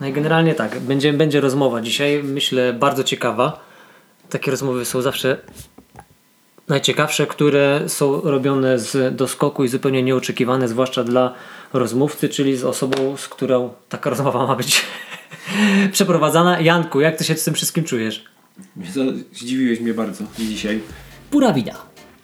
[0.00, 3.60] No i generalnie tak, będzie, będzie rozmowa dzisiaj, myślę, bardzo ciekawa.
[4.30, 5.38] Takie rozmowy są zawsze
[6.68, 11.34] najciekawsze, które są robione z doskoku i zupełnie nieoczekiwane, zwłaszcza dla
[11.72, 14.84] rozmówcy, czyli z osobą, z którą taka rozmowa ma być
[15.92, 16.60] przeprowadzana.
[16.60, 18.24] Janku, jak ty się z tym wszystkim czujesz?
[19.32, 20.80] Zdziwiłeś mnie bardzo dzisiaj.
[21.30, 21.74] Pura vida.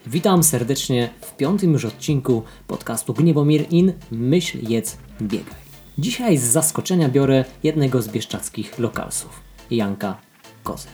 [0.07, 5.61] Witam serdecznie w piątym już odcinku podcastu Gniewomir In Myśl, Jedz, Biegaj.
[5.98, 9.40] Dzisiaj z zaskoczenia biorę jednego z bieszczadzkich lokalsów,
[9.71, 10.16] Janka
[10.62, 10.89] Kozę.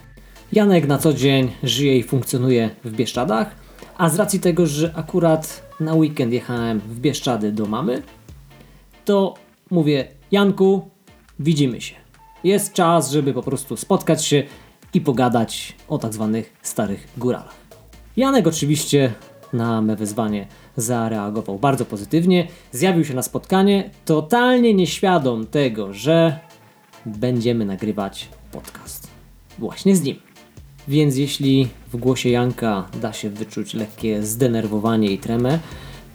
[0.53, 3.57] Janek na co dzień żyje i funkcjonuje w Bieszczadach,
[3.99, 8.03] a z racji tego, że akurat na weekend jechałem w Bieszczady do mamy,
[9.05, 9.35] to
[9.71, 10.91] mówię Janku,
[11.39, 11.95] widzimy się.
[12.45, 14.43] Jest czas, żeby po prostu spotkać się
[14.95, 17.57] i pogadać o tak zwanych starych góralach.
[18.17, 19.13] Janek oczywiście
[19.53, 20.47] na me wezwanie
[20.79, 22.49] zareagował bardzo pozytywnie.
[22.73, 26.39] Zjawił się na spotkanie, totalnie nieświadom tego, że
[27.07, 29.09] będziemy nagrywać podcast
[29.59, 30.17] właśnie z nim.
[30.89, 35.59] Więc jeśli w głosie Janka da się wyczuć lekkie zdenerwowanie i tremę,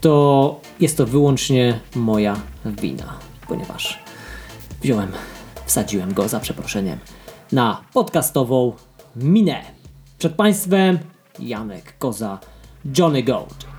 [0.02, 4.00] to jest to wyłącznie moja wina, ponieważ
[4.82, 5.12] wziąłem,
[5.66, 7.00] wsadziłem go za przeproszeniem
[7.52, 8.74] na podcastową
[9.16, 9.62] minę.
[10.18, 11.00] Przed Państwem
[11.40, 12.40] Janek Koza,
[12.98, 13.73] Johnny Gold.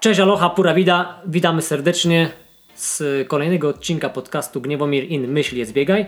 [0.00, 1.22] Cześć, aloha, pura vida.
[1.26, 2.30] Witamy serdecznie
[2.74, 6.06] z kolejnego odcinka podcastu Gniewomir In Myśl jest biegaj.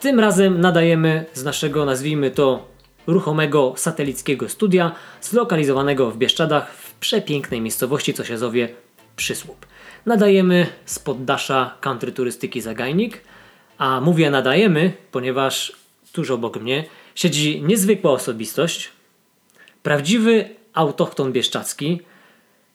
[0.00, 2.68] Tym razem nadajemy z naszego, nazwijmy to,
[3.06, 8.68] ruchomego satelickiego studia zlokalizowanego w Bieszczadach w przepięknej miejscowości, co się zowie
[9.16, 9.66] Przysłup.
[10.06, 13.20] Nadajemy z poddasza country turystyki Zagajnik,
[13.78, 15.72] a mówię nadajemy, ponieważ
[16.12, 18.90] tuż obok mnie siedzi niezwykła osobistość,
[19.82, 22.00] prawdziwy autochton bieszczacki,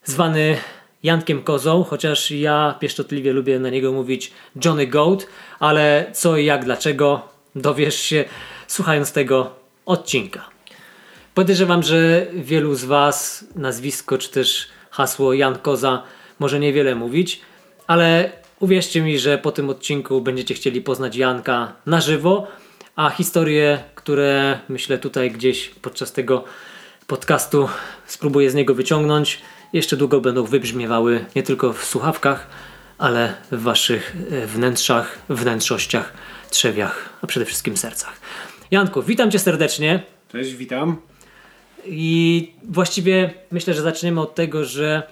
[0.03, 0.57] zwany
[1.03, 4.31] Jankiem Kozą, chociaż ja pieszczotliwie lubię na niego mówić
[4.65, 5.27] Johnny Goat,
[5.59, 8.25] ale co i jak, dlaczego dowiesz się
[8.67, 9.55] słuchając tego
[9.85, 10.49] odcinka.
[11.33, 16.03] Podejrzewam, że wielu z Was nazwisko czy też hasło Jan Koza
[16.39, 17.41] może niewiele mówić,
[17.87, 22.47] ale uwierzcie mi, że po tym odcinku będziecie chcieli poznać Janka na żywo,
[22.95, 26.43] a historie, które myślę tutaj gdzieś podczas tego
[27.07, 27.69] podcastu
[28.05, 29.41] spróbuję z niego wyciągnąć,
[29.73, 32.47] jeszcze długo będą wybrzmiewały nie tylko w słuchawkach,
[32.97, 36.13] ale w waszych e, wnętrzach, wnętrzościach,
[36.49, 38.19] trzewiach, a przede wszystkim sercach.
[38.71, 40.03] Janku, witam cię serdecznie.
[40.31, 40.97] Cześć, witam.
[41.85, 45.03] I właściwie myślę, że zaczniemy od tego, że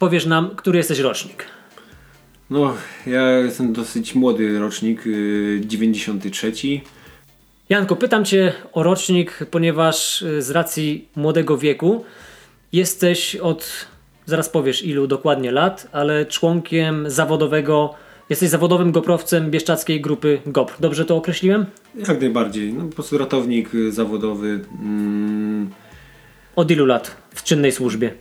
[0.00, 1.44] powiesz nam, który jesteś rocznik.
[2.50, 2.74] No,
[3.06, 5.04] ja jestem dosyć młody rocznik,
[5.60, 6.52] 93.
[7.68, 12.04] Janku, pytam cię o rocznik, ponieważ y, z racji młodego wieku
[12.72, 13.86] jesteś od,
[14.26, 17.94] zaraz powiesz ilu dokładnie lat, ale członkiem zawodowego,
[18.30, 20.74] jesteś zawodowym goprowcem bieszczackiej grupy GOPR.
[20.80, 21.66] Dobrze to określiłem?
[21.94, 22.72] Jak najbardziej.
[22.72, 24.60] No, po prostu ratownik y, zawodowy.
[24.82, 25.70] Mm.
[26.56, 28.14] Od ilu lat w czynnej służbie?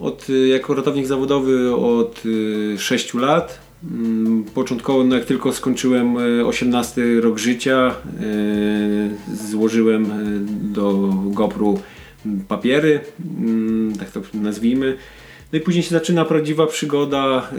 [0.00, 2.22] Od, y, jako ratownik zawodowy od
[2.78, 3.60] 6 lat.
[3.90, 6.16] Mm, początkowo, no jak tylko skończyłem
[6.46, 7.94] 18 rok życia,
[9.32, 10.06] złożyłem
[10.72, 11.78] do GoPru
[12.48, 13.00] papiery,
[13.38, 14.96] mm, tak to nazwijmy.
[15.52, 17.50] No i później się zaczyna prawdziwa przygoda,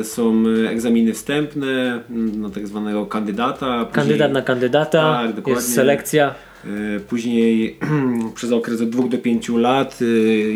[0.00, 3.84] y, są egzaminy wstępne mm, na tak zwanego kandydata.
[3.84, 6.34] Później, Kandydat na kandydata, tak, jest selekcja.
[6.64, 7.78] Y, później
[8.34, 10.06] przez okres od 2 do 5 lat y,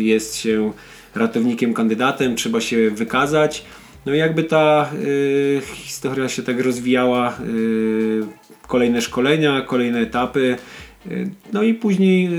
[0.01, 0.71] jest się
[1.15, 3.65] ratownikiem kandydatem, trzeba się wykazać.
[4.05, 8.21] No i jakby ta y, historia się tak rozwijała, y,
[8.67, 10.55] kolejne szkolenia, kolejne etapy.
[11.11, 12.29] Y, no i później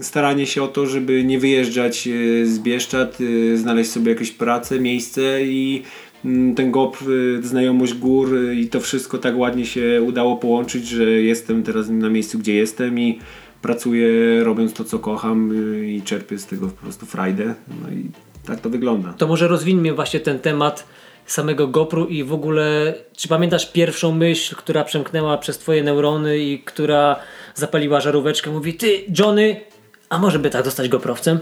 [0.00, 4.80] staranie się o to, żeby nie wyjeżdżać e, z Bieszczad, e, znaleźć sobie jakąś pracę,
[4.80, 5.82] miejsce i
[6.24, 6.96] mm, ten GOP,
[7.42, 12.38] znajomość gór i to wszystko tak ładnie się udało połączyć, że jestem teraz na miejscu,
[12.38, 13.18] gdzie jestem i
[13.62, 14.10] pracuję
[14.44, 15.52] robiąc to, co kocham
[15.86, 17.54] i czerpię z tego po prostu frajdę.
[17.82, 18.10] No i
[18.46, 19.12] tak to wygląda.
[19.12, 20.86] To może rozwiniemy właśnie ten temat
[21.26, 26.58] samego GoPru i w ogóle, czy pamiętasz pierwszą myśl, która przemknęła przez twoje neurony i
[26.58, 27.16] która
[27.54, 29.60] zapaliła żaróweczkę, mówi ty Johnny,
[30.08, 31.38] a może by tak zostać GoProwcem?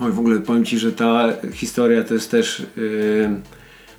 [0.00, 3.30] Oj, w ogóle powiem Ci, że ta historia to jest też yy,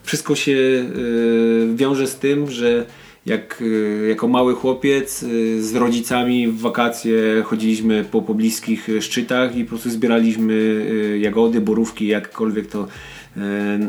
[0.03, 2.85] wszystko się yy, wiąże z tym, że
[3.25, 9.63] jak yy, jako mały chłopiec y, z rodzicami w wakacje chodziliśmy po pobliskich szczytach i
[9.63, 12.87] po prostu zbieraliśmy y, jagody, borówki, jakkolwiek to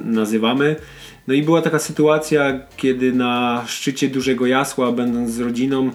[0.04, 0.76] nazywamy.
[1.28, 5.90] No i była taka sytuacja, kiedy na szczycie dużego jasła, będąc z rodziną,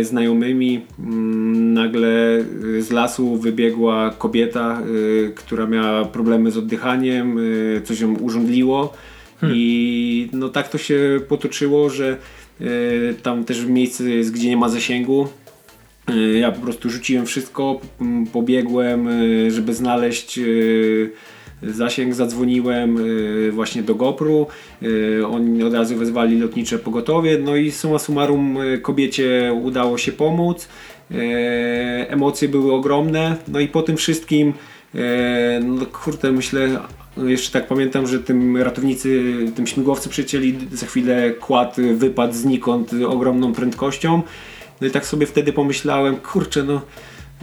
[0.00, 2.44] e, znajomymi, mm, nagle
[2.78, 8.92] z lasu wybiegła kobieta, e, która miała problemy z oddychaniem, e, coś ją urządliło.
[9.40, 9.58] Hmm.
[9.58, 12.16] I no tak to się potoczyło, że
[13.22, 15.28] tam też miejsce jest, gdzie nie ma zasięgu.
[16.40, 17.80] Ja po prostu rzuciłem wszystko,
[18.32, 19.08] pobiegłem,
[19.48, 20.40] żeby znaleźć
[21.62, 22.98] zasięg, zadzwoniłem
[23.50, 24.46] właśnie do GoPru,
[25.30, 30.68] oni od razu wezwali lotnicze pogotowie, no i summa summarum kobiecie udało się pomóc,
[32.08, 34.52] emocje były ogromne, no i po tym wszystkim
[35.62, 36.68] no kurde myślę,
[37.16, 39.22] jeszcze tak pamiętam, że tym ratownicy,
[39.56, 44.22] tym śmigłowcy przecięli za chwilę kład wypadł znikąd ogromną prędkością.
[44.80, 46.80] No i tak sobie wtedy pomyślałem, kurczę, no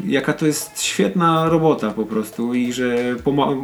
[0.08, 3.16] jaka to jest świetna robota po prostu i że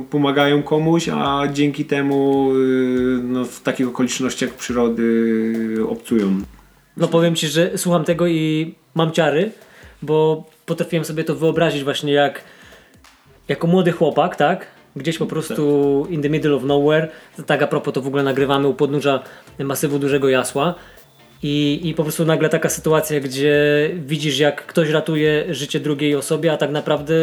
[0.10, 6.42] pomagają komuś, a dzięki temu y, no, w takich okolicznościach przyrody obcują.
[6.98, 9.52] No powiem Ci, że słucham tego i mam ciary,
[10.02, 12.44] bo potrafiłem sobie to wyobrazić właśnie jak
[13.48, 14.75] jako młody chłopak, tak?
[14.95, 16.13] Gdzieś po prostu tak.
[16.13, 17.07] in the middle of nowhere.
[17.45, 19.24] Tak a propos to w ogóle nagrywamy u podnóża
[19.59, 20.75] masywu dużego jasła
[21.44, 23.56] i, I po prostu nagle taka sytuacja, gdzie
[24.06, 27.13] widzisz, jak ktoś ratuje życie drugiej osobie, a tak naprawdę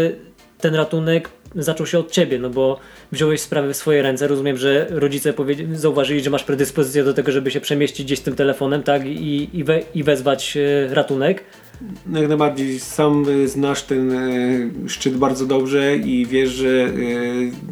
[0.63, 2.81] ten ratunek zaczął się od ciebie, no bo
[3.13, 4.29] wziąłeś sprawę w swoje ręce.
[4.29, 5.35] Rozumiem, że rodzice
[5.73, 9.65] zauważyli, że masz predyspozycję do tego, żeby się przemieścić gdzieś tym telefonem, tak, i, i,
[9.65, 11.45] we, i wezwać e, ratunek.
[12.07, 16.89] No jak najbardziej sam e, znasz ten e, szczyt bardzo dobrze i wiesz, że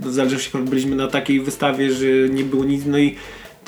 [0.01, 3.17] w zależności byliśmy na takiej wystawie, że nie było nic, no i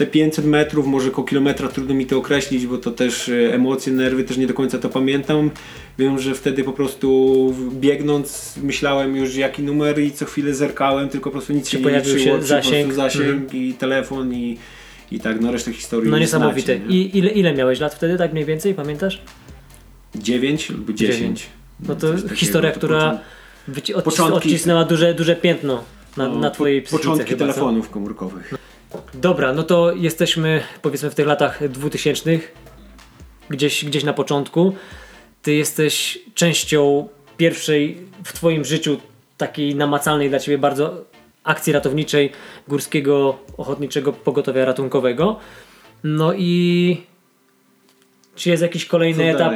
[0.05, 3.93] te 500 metrów, może około kilometra, trudno mi to określić, bo to też e, emocje,
[3.93, 5.51] nerwy, też nie do końca to pamiętam.
[5.99, 11.31] Wiem, że wtedy po prostu biegnąc myślałem już jaki numer i co chwilę zerkałem, tylko
[11.31, 12.19] po prostu nic się, liczyło.
[12.19, 13.49] Się zasięg, zasięg mm.
[13.53, 14.59] i telefon i,
[15.11, 16.77] i tak, no resztę historii No niesamowite.
[16.77, 16.97] Znacie, nie?
[16.97, 19.23] I ile, ile miałeś lat wtedy, tak mniej więcej, pamiętasz?
[20.15, 21.47] 9 lub 10.
[21.89, 23.21] No to historia, która
[24.05, 24.37] początki...
[24.37, 25.85] odcisnęła duże, duże piętno
[26.17, 27.93] na, no, na twojej psychice Początki chyba, telefonów co?
[27.93, 28.55] komórkowych.
[29.15, 32.31] Dobra, no to jesteśmy powiedzmy w tych latach 2000,
[33.51, 34.75] gdzieś, gdzieś na początku.
[35.43, 39.01] Ty jesteś częścią pierwszej w Twoim życiu
[39.37, 41.05] takiej namacalnej dla Ciebie bardzo
[41.45, 42.33] akcji ratowniczej
[42.69, 45.39] Górskiego Ochotniczego Pogotowia Ratunkowego.
[46.05, 46.97] No i
[48.35, 49.53] czy jest jakiś kolejny etap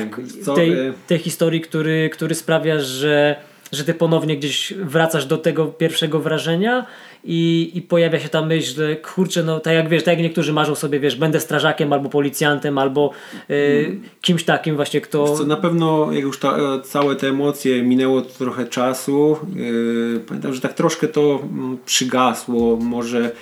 [0.55, 0.73] tej,
[1.07, 3.37] tej historii, który, który sprawia, że
[3.73, 6.87] że ty ponownie gdzieś wracasz do tego pierwszego wrażenia
[7.25, 10.53] i, i pojawia się ta myśl, że kurczę, no tak jak wiesz, tak jak niektórzy
[10.53, 13.11] marzą sobie, wiesz, będę strażakiem albo policjantem, albo
[13.51, 15.39] y, kimś takim właśnie, kto...
[15.47, 20.61] Na pewno jak już ta, e, całe te emocje minęło trochę czasu, yy, pamiętam, że
[20.61, 23.33] tak troszkę to mm, przygasło, może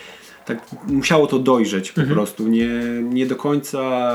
[0.44, 2.16] tak musiało to dojrzeć po mhm.
[2.16, 2.48] prostu.
[2.48, 2.68] Nie,
[3.02, 4.12] nie do końca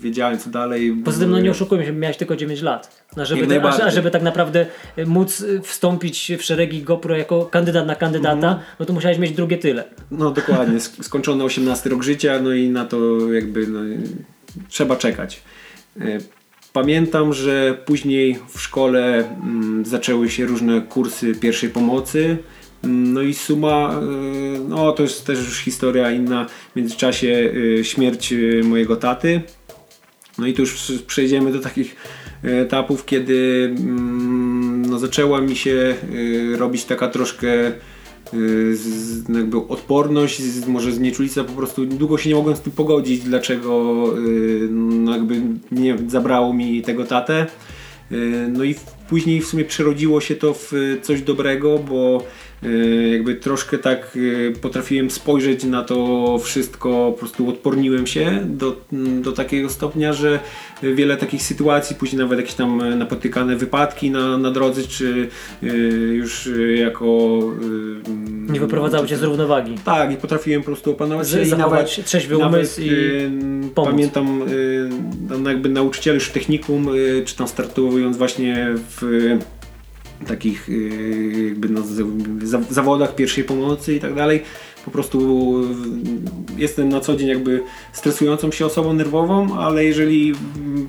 [0.00, 0.96] wiedziałem co dalej.
[1.04, 3.04] Poza tym no nie oszukujmy się, miałeś tylko 9 lat.
[3.16, 4.66] A żeby, a, a żeby tak naprawdę
[5.06, 8.58] móc e, wstąpić w szeregi GoPro jako kandydat na kandydata, mhm.
[8.78, 9.84] no to musiałeś mieć drugie tyle.
[10.10, 13.80] No dokładnie, skończony 18 rok życia, no i na to jakby no,
[14.68, 15.42] trzeba czekać.
[16.00, 16.18] E,
[16.72, 22.38] pamiętam, że później w szkole mm, zaczęły się różne kursy pierwszej pomocy.
[22.82, 24.00] No i suma,
[24.56, 29.42] y, no to jest też już historia inna, w międzyczasie y, śmierć y, mojego taty.
[30.38, 31.96] No i tu już przejdziemy do takich
[32.42, 35.94] etapów, kiedy mm, no, zaczęła mi się
[36.56, 37.72] robić taka troszkę
[39.34, 43.94] jakby odporność, może znieczulica, po prostu długo się nie mogłem z tym pogodzić, dlaczego
[44.70, 45.40] no jakby
[45.72, 47.46] nie zabrało mi tego tatę.
[48.48, 48.74] No i
[49.08, 50.72] później w sumie przerodziło się to w
[51.02, 52.24] coś dobrego, bo
[53.12, 58.76] jakby troszkę tak y, potrafiłem spojrzeć na to wszystko, po prostu odporniłem się do,
[59.20, 60.40] do takiego stopnia, że
[60.82, 65.28] wiele takich sytuacji, później nawet jakieś tam napotykane wypadki na, na drodze, czy
[65.62, 65.66] y,
[66.14, 67.38] już jako...
[68.28, 69.74] Nie wyprowadzały cię z równowagi.
[69.84, 72.90] Tak, i potrafiłem po prostu opanować się i nawet, trzeźwy umysł i
[73.74, 73.90] pomóc.
[73.90, 74.40] Pamiętam
[75.46, 76.88] jakby nauczyciel już technikum,
[77.24, 78.66] czy tam startując właśnie
[79.00, 79.38] w
[80.26, 81.82] takich y, jakby no,
[82.70, 84.42] zawodach pierwszej pomocy i tak dalej.
[84.84, 85.52] Po prostu
[86.56, 87.62] jestem na co dzień jakby
[87.92, 90.34] stresującą się osobą nerwową, ale jeżeli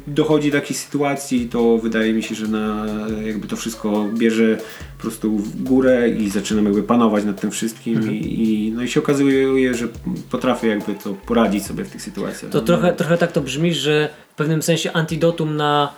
[0.08, 2.86] dochodzi do takiej sytuacji, to wydaje mi się, że na,
[3.26, 4.58] jakby to wszystko bierze
[4.98, 8.16] po prostu w górę i zaczynam jakby panować nad tym wszystkim mhm.
[8.16, 9.88] i, i, no i się okazuje, że
[10.32, 12.52] potrafię jakby to poradzić sobie w tych sytuacjach.
[12.52, 15.94] To trochę, trochę tak to brzmi, że w pewnym sensie antidotum na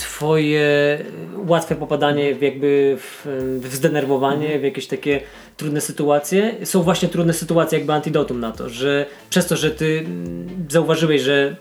[0.00, 0.98] twoje
[1.46, 3.26] łatwe popadanie w jakby w,
[3.60, 5.20] w zdenerwowanie, w jakieś takie
[5.56, 9.98] trudne sytuacje, są właśnie trudne sytuacje jakby antidotum na to, że przez to, że ty
[9.98, 11.56] mm, zauważyłeś, że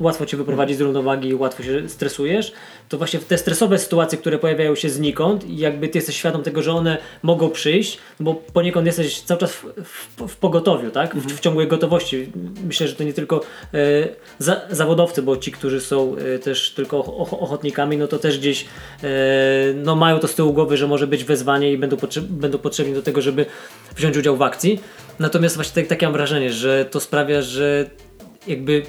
[0.00, 2.52] łatwo cię wyprowadzić z równowagi, łatwo się stresujesz,
[2.88, 6.62] to właśnie te stresowe sytuacje, które pojawiają się znikąd i jakby ty jesteś świadom tego,
[6.62, 11.16] że one mogą przyjść, bo poniekąd jesteś cały czas w, w, w pogotowiu, tak?
[11.16, 12.32] W, w, ciągłej gotowości.
[12.66, 13.40] Myślę, że to nie tylko
[13.74, 13.78] e,
[14.38, 18.64] za, zawodowcy, bo ci, którzy są e, też tylko ochotnikami, no to też gdzieś
[19.02, 19.08] e,
[19.74, 22.94] no mają to z tyłu głowy, że może być wezwanie i będą, potrze będą potrzebni
[22.94, 23.46] do tego, żeby
[23.96, 24.80] wziąć udział w akcji.
[25.18, 27.90] Natomiast właśnie tak, takie mam wrażenie, że to sprawia, że
[28.46, 28.82] jakby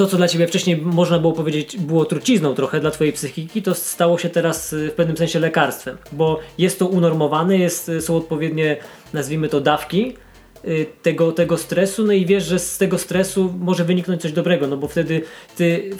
[0.00, 3.74] to, co dla ciebie wcześniej można było powiedzieć było trucizną trochę dla twojej psychiki, to
[3.74, 8.16] stało się teraz y, w pewnym sensie lekarstwem, bo jest to unormowane, jest, y, są
[8.16, 8.76] odpowiednie,
[9.12, 10.16] nazwijmy to, dawki
[10.64, 14.66] y, tego, tego stresu, no i wiesz, że z tego stresu może wyniknąć coś dobrego,
[14.66, 15.22] no bo wtedy
[15.56, 15.90] ty,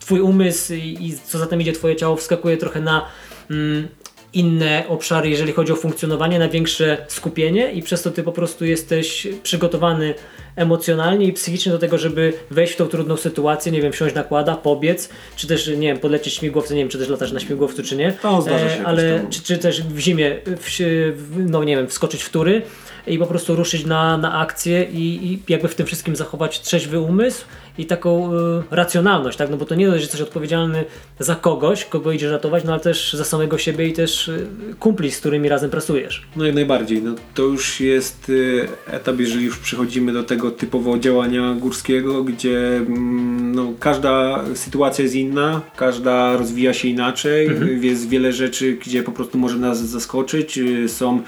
[0.00, 3.06] twój umysł i, i co za tym idzie twoje ciało wskakuje trochę na
[3.50, 3.88] mm,
[4.34, 8.64] inne obszary, jeżeli chodzi o funkcjonowanie, na większe skupienie i przez to ty po prostu
[8.64, 10.14] jesteś przygotowany
[10.56, 14.22] emocjonalnie i psychicznie do tego, żeby wejść w tą trudną sytuację, nie wiem, wsiąść na
[14.22, 17.82] kłada, pobiec, czy też, nie wiem, podlecieć śmigłowcem, nie wiem, czy też latasz na śmigłowcu,
[17.82, 18.12] czy nie.
[18.12, 18.80] To zdarza się.
[18.80, 22.62] E, ale, czy, czy też w zimie, w, no nie wiem, wskoczyć w tury
[23.06, 27.00] i po prostu ruszyć na, na akcję i, i jakby w tym wszystkim zachować trzeźwy
[27.00, 27.44] umysł
[27.78, 29.50] i taką y, racjonalność, tak?
[29.50, 30.84] No bo to nie dość, że jesteś odpowiedzialny
[31.18, 34.46] za kogoś, kogo idziesz ratować, no ale też za samego siebie i też y,
[34.78, 36.26] kumpli, z którymi razem pracujesz.
[36.36, 37.02] No jak najbardziej.
[37.02, 42.76] No, to już jest y, etap, jeżeli już przechodzimy do tego typowo działania górskiego, gdzie
[42.76, 47.84] mm, no, każda sytuacja jest inna, każda rozwija się inaczej, mhm.
[47.84, 51.22] jest wiele rzeczy, gdzie po prostu może nas zaskoczyć, są E,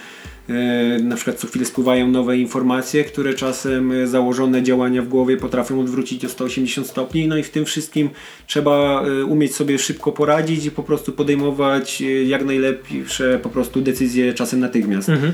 [1.02, 5.80] na przykład co chwilę spływają nowe informacje, które czasem e, założone działania w głowie potrafią
[5.80, 8.10] odwrócić o 180 stopni, no i w tym wszystkim
[8.46, 14.34] trzeba e, umieć sobie szybko poradzić i po prostu podejmować jak najlepsze po prostu decyzje
[14.34, 15.08] czasem natychmiast.
[15.08, 15.32] Mhm.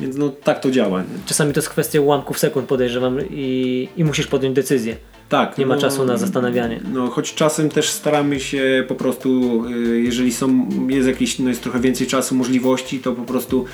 [0.00, 1.00] Więc no tak to działa.
[1.00, 1.08] Nie?
[1.26, 4.96] Czasami to jest kwestia ułamków sekund podejrzewam i, i musisz podjąć decyzję.
[5.28, 5.58] Tak.
[5.58, 6.80] Nie no, ma czasu na zastanawianie.
[6.92, 9.62] No, choć czasem też staramy się po prostu,
[10.02, 13.64] jeżeli są, jest jakieś, no jest trochę więcej czasu, możliwości, to po prostu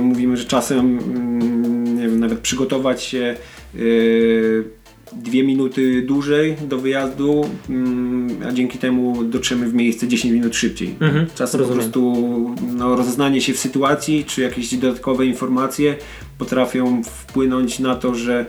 [0.00, 3.36] mówimy, że czasem mm, nie wiem, nawet przygotować się
[3.74, 4.64] y,
[5.12, 10.94] dwie minuty dłużej do wyjazdu, mm, a dzięki temu dotrzemy w miejsce 10 minut szybciej.
[11.00, 11.78] Mhm, Czasem rozumiem.
[11.78, 15.96] po prostu no, rozeznanie się w sytuacji, czy jakieś dodatkowe informacje
[16.38, 18.46] potrafią wpłynąć na to, że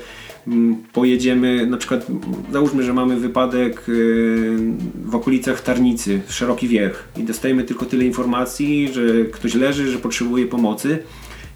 [0.94, 2.08] pojedziemy, na przykład
[2.52, 4.58] załóżmy, że mamy wypadek y,
[5.06, 10.46] w okolicach Tarnicy, szeroki wierch i dostajemy tylko tyle informacji, że ktoś leży, że potrzebuje
[10.46, 11.00] pomocy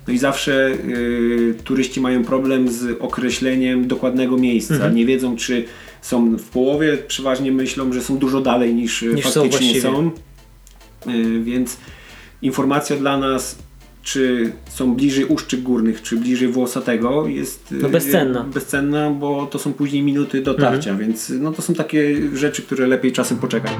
[0.10, 4.74] no i zawsze y, turyści mają problem z określeniem dokładnego miejsca.
[4.74, 4.96] Mhm.
[4.96, 5.65] Nie wiedzą, czy
[6.01, 10.12] są w połowie, przeważnie myślą, że są dużo dalej niż, niż faktycznie są.
[11.05, 11.12] są.
[11.12, 11.77] Y, więc
[12.41, 13.58] informacja dla nas,
[14.03, 18.43] czy są bliżej Uszczyk Górnych, czy bliżej Włosatego jest no bezcenna.
[18.43, 20.97] bezcenna, bo to są później minuty dotarcia, mhm.
[20.97, 23.71] więc no, to są takie rzeczy, które lepiej czasem poczekać.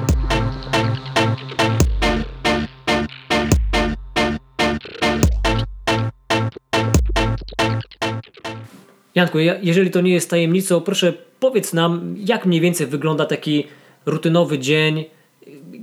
[9.14, 13.64] Janku, jeżeli to nie jest tajemnicą, proszę powiedz nam, jak mniej więcej wygląda taki
[14.06, 15.04] rutynowy dzień,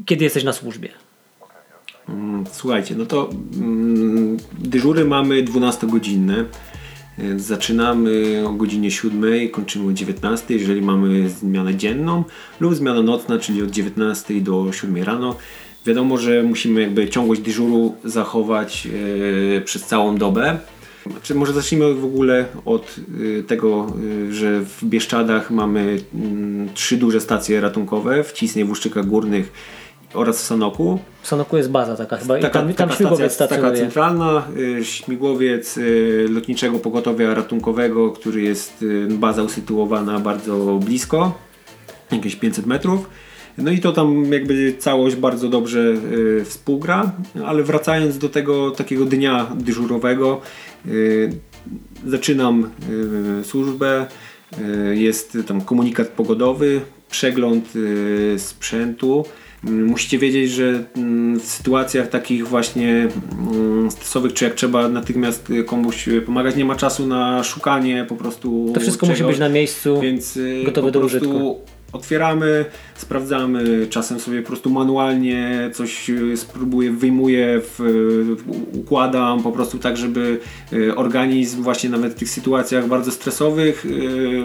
[0.06, 0.90] kiedy jesteś na służbie.
[2.10, 6.46] Mm, słuchajcie, no to mm, dyżury mamy 12-godzinne.
[7.38, 12.24] Zaczynamy o godzinie 7, kończymy o 19, jeżeli mamy zmianę dzienną
[12.60, 15.36] lub zmianę nocna, czyli od 19 do 7 rano.
[15.86, 20.60] Wiadomo, że musimy jakby ciągłość dyżuru zachować yy, przez całą dobę.
[21.12, 23.94] Znaczy, może zacznijmy w ogóle od y, tego,
[24.30, 29.52] że w Bieszczadach mamy mm, trzy duże stacje ratunkowe w Cisnie, w Łuszczykach Górnych
[30.14, 31.00] oraz w Sanoku.
[31.22, 34.48] W Sanoku jest baza taka chyba taka, tam, tam śmigłowiec stacja, Taka centralna,
[34.80, 35.80] y, śmigłowiec
[36.30, 41.34] lotniczego pogotowia ratunkowego, który jest baza usytuowana bardzo blisko,
[42.12, 43.10] jakieś 500 metrów.
[43.58, 47.12] No i to tam jakby całość bardzo dobrze y, współgra,
[47.46, 50.42] ale wracając do tego takiego dnia dyżurowego,
[50.86, 51.30] y,
[52.08, 52.70] zaczynam
[53.42, 54.06] y, służbę,
[54.92, 59.26] y, jest tam komunikat pogodowy, przegląd y, sprzętu.
[59.68, 63.08] Mm, musicie wiedzieć, że mm, w sytuacjach takich właśnie
[63.52, 68.72] mm, stresowych, czy jak trzeba natychmiast komuś pomagać, nie ma czasu na szukanie po prostu.
[68.74, 74.42] To wszystko czegoś, musi być na miejscu, więc gotowe do użytku otwieramy, sprawdzamy, czasem sobie
[74.42, 77.80] po prostu manualnie coś spróbuję, wyjmuję, w,
[78.74, 80.40] układam po prostu tak, żeby
[80.96, 83.86] organizm właśnie nawet w tych sytuacjach bardzo stresowych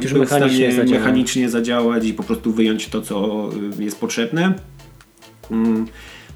[0.04, 3.48] e, był w stanie mechanicznie zadziałać i po prostu wyjąć to, co
[3.78, 4.54] jest potrzebne.
[5.52, 5.86] Mm,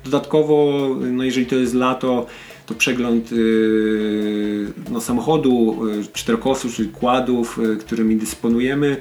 [0.05, 2.27] dodatkowo, no jeżeli to jest lato,
[2.67, 8.97] to przegląd yy, no, samochodu, yy, czterokosów, czyli kładów, yy, którymi dysponujemy.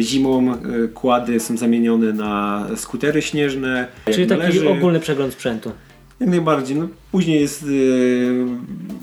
[0.00, 0.56] Zimą
[0.94, 3.88] kłady są zamienione na skutery śnieżne.
[4.04, 4.68] Czyli taki należy.
[4.68, 5.72] ogólny przegląd sprzętu.
[6.20, 6.76] Jak najbardziej.
[6.76, 8.46] No, później jest yy,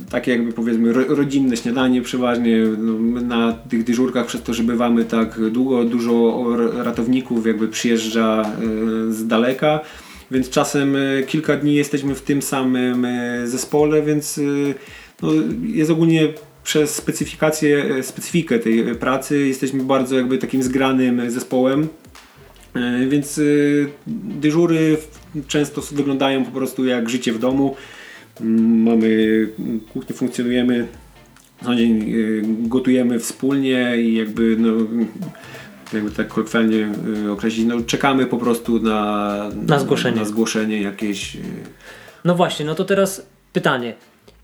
[0.10, 2.58] takie jakby powiedzmy ro, rodzinne śniadanie przeważnie.
[2.78, 6.46] No, na tych dyżurkach przez to, że bywamy tak długo, dużo
[6.84, 9.80] ratowników jakby przyjeżdża yy, z daleka.
[10.32, 14.76] Więc czasem yy, kilka dni jesteśmy w tym samym yy, zespole, więc yy,
[15.22, 15.30] no,
[15.64, 21.88] jest ogólnie przez specyfikację, specyfikę tej pracy jesteśmy bardzo jakby takim zgranym zespołem.
[22.76, 23.42] E, Więc
[24.08, 24.98] dyżury
[25.48, 27.76] często wyglądają po prostu jak życie w domu.
[28.42, 29.50] Mm, Mamy
[29.94, 30.88] kuchnię, funkcjonujemy,
[31.62, 32.14] na dzień
[32.60, 34.72] gotujemy wspólnie i jakby no,
[35.94, 36.92] jakby tak kolokwialnie
[37.26, 40.18] y, określić, no, czekamy po prostu na, Na zgłoszenie.
[40.18, 41.36] na zgłoszenie jakieś.
[41.36, 41.40] y,
[42.26, 43.94] No właśnie, no to teraz pytanie.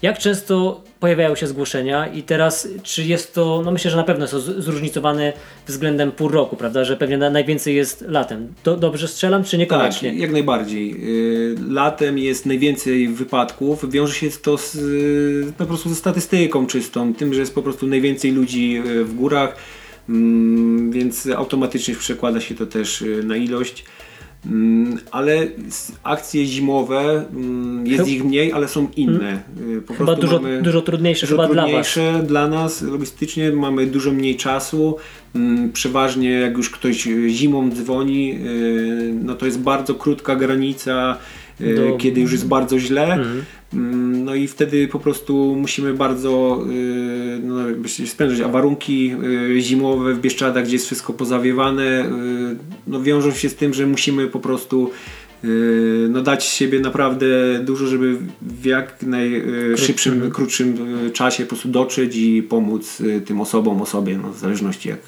[0.01, 4.27] Jak często pojawiają się zgłoszenia i teraz czy jest to, no myślę, że na pewno
[4.27, 5.33] są zróżnicowane
[5.67, 8.53] względem pół roku, prawda, że pewnie na, najwięcej jest latem.
[8.63, 10.09] Do, dobrze strzelam, czy niekoniecznie?
[10.11, 10.95] Tak, jak najbardziej.
[11.03, 13.91] Y, Latem jest najwięcej wypadków.
[13.91, 14.77] Wiąże się to z,
[15.55, 19.55] po prostu ze statystyką czystą, tym, że jest po prostu najwięcej ludzi w górach,
[20.89, 23.85] więc automatycznie przekłada się to też y, na ilość.
[24.45, 25.47] Mm, Ale
[26.03, 29.39] akcje zimowe, mm, jest ich mniej, ale są inne.
[29.77, 31.71] Y, Po Chyba dużo, mamy dużo trudniejsze dużo chyba dla Was.
[31.71, 34.97] trudniejsze dla nas logistycznie, mamy dużo mniej czasu.
[35.35, 38.37] Mm, Przeważnie jak już ktoś y, zimą dzwoni,
[39.23, 41.17] no to jest bardzo krótka granica,
[41.59, 43.03] Do- kiedy już jest bardzo źle.
[43.03, 43.43] Mhm.
[43.73, 49.15] Mm, No i wtedy po prostu musimy bardzo y, no jakby się sprężyć, a warunki
[49.57, 52.09] y, zimowe w Bieszczadach, gdzie jest wszystko pozawiewane, y,
[52.87, 54.91] no wiążą się z tym, że musimy po prostu
[56.09, 57.25] no dać siebie naprawdę
[57.63, 63.81] dużo, żeby w jak najszybszym, krótszym y, czasie po prostu dotrzeć i pomóc tym osobom,
[63.81, 64.99] osobie, no w zależności jak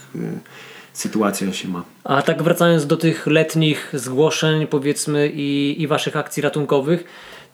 [0.93, 1.83] sytuacja się ma.
[2.03, 7.03] A tak wracając do tych letnich zgłoszeń, powiedzmy, i, i waszych akcji ratunkowych,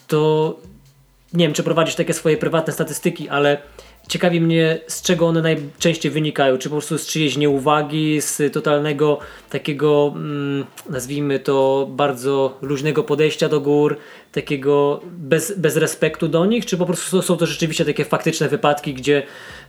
[0.08, 0.60] to
[1.34, 3.58] nie wiem, czy prowadzisz takie swoje prywatne statystyki, ale
[4.08, 6.58] ciekawi mnie, z czego one najczęściej wynikają.
[6.58, 13.50] Czy po prostu z czyjejś nieuwagi, z totalnego takiego, mm, nazwijmy to, bardzo luźnego podejścia
[13.50, 13.98] do gór,
[14.32, 18.94] takiego bez, bez respektu do nich, czy po prostu są- to rzeczywiście takie faktyczne wypadki,
[18.94, 19.24] gdzie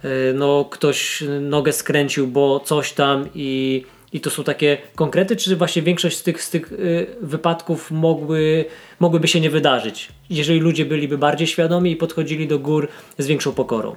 [0.05, 5.57] e, no, ktoś nogę skręcił, bo coś tam i i to są takie konkrety, czy
[5.57, 8.65] właśnie większość z tych, z tych y, wypadków mogły,
[9.01, 13.53] mogłyby się nie wydarzyć, jeżeli ludzie byliby bardziej świadomi i podchodzili do gór z większą
[13.53, 13.95] pokorą?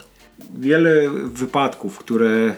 [0.59, 2.55] wiele wypadków, które e,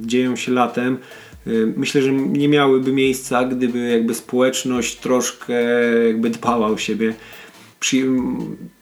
[0.00, 0.98] dzieją się latem,
[1.46, 5.62] e, myślę, że nie miałyby miejsca, gdyby jakby społeczność troszkę
[6.06, 7.14] jakby dbała o siebie.
[7.86, 8.06] Przy,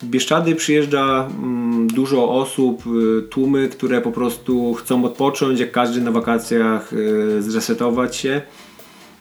[0.04, 6.10] Bieszczady przyjeżdża mm, dużo osób, e, tłumy, które po prostu chcą odpocząć, jak każdy na
[6.10, 8.42] wakacjach e, zresetować się.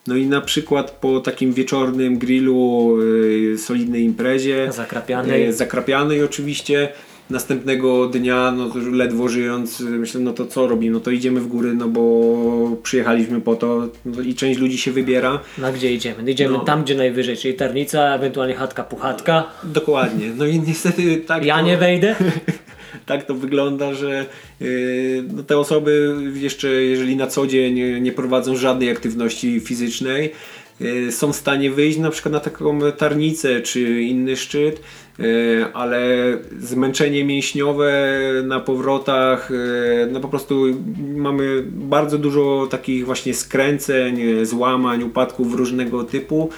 [0.08, 2.98] No i na przykład po takim wieczornym grillu,
[3.54, 5.54] e, solidnej imprezie, Zakrapianej.
[5.54, 6.89] zakrapianej oczywiście,
[7.29, 10.93] następnego dnia, no to ledwo żyjąc, myślę, no to co robimy?
[10.93, 14.91] No to idziemy w góry, no bo przyjechaliśmy po to no i część ludzi się
[14.91, 15.39] wybiera.
[15.57, 16.31] Na gdzie idziemy?
[16.31, 16.59] Idziemy No.
[16.59, 19.43] tam, gdzie najwyżej, czyli Tarnica, ewentualnie chatka puchatka.
[19.63, 20.31] Dokładnie.
[20.38, 22.15] No i niestety tak Ja to, nie wejdę.
[23.05, 24.25] tak to wygląda, że
[24.59, 30.31] yy, no te osoby jeszcze jeżeli na co dzień nie- prowadzą żadnej aktywności fizycznej,
[30.79, 34.81] yy, są w stanie wyjść na przykład na taką tarnicę czy inny szczyt,
[35.73, 36.08] ale
[36.60, 37.91] zmęczenie mięśniowe
[38.43, 40.65] na powrotach, yy, no po prostu
[41.15, 46.49] mamy bardzo dużo takich właśnie skręceń, złamań, upadków różnego typu.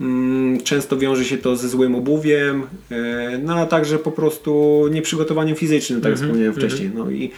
[0.00, 5.56] Mm, Często wiąże się to ze złym obuwiem, e, no a także po prostu nieprzygotowaniem
[5.56, 6.90] fizycznym, tak jak wspomniałem wcześniej.
[6.94, 7.30] No i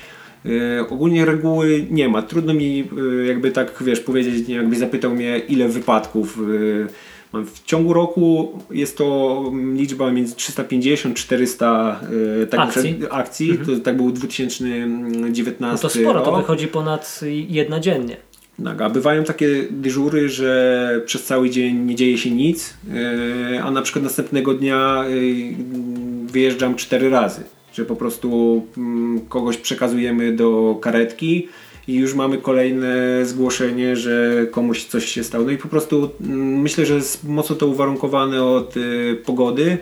[0.46, 2.22] e, ogólnie reguły nie ma.
[2.22, 2.88] Trudno mi
[3.22, 7.11] e, jakby tak wiesz powiedzieć, jakbyś zapytał mnie ile wypadków e.
[7.32, 11.94] W ciągu roku jest to mm, liczba między 350-400
[12.42, 12.94] e, tak Akcji.
[12.94, 13.58] przed- akcji.
[13.66, 16.40] To tak był 2019 No to sporo, to rok.
[16.40, 18.16] wychodzi ponad jedna dziennie.
[18.64, 22.74] Tak, a bywają takie dyżury, że przez cały dzień nie dzieje się nic,
[23.52, 25.54] yy, a na przykład następnego dnia yy,
[26.26, 27.40] wyjeżdżam cztery razy.
[27.74, 31.48] Że po prostu mm, kogoś przekazujemy do karetki
[31.88, 35.44] i już mamy kolejne zgłoszenie, że komuś coś się stało.
[35.44, 39.78] No i po prostu mm, myślę, że jest mocno to uwarunkowane od y, pogody.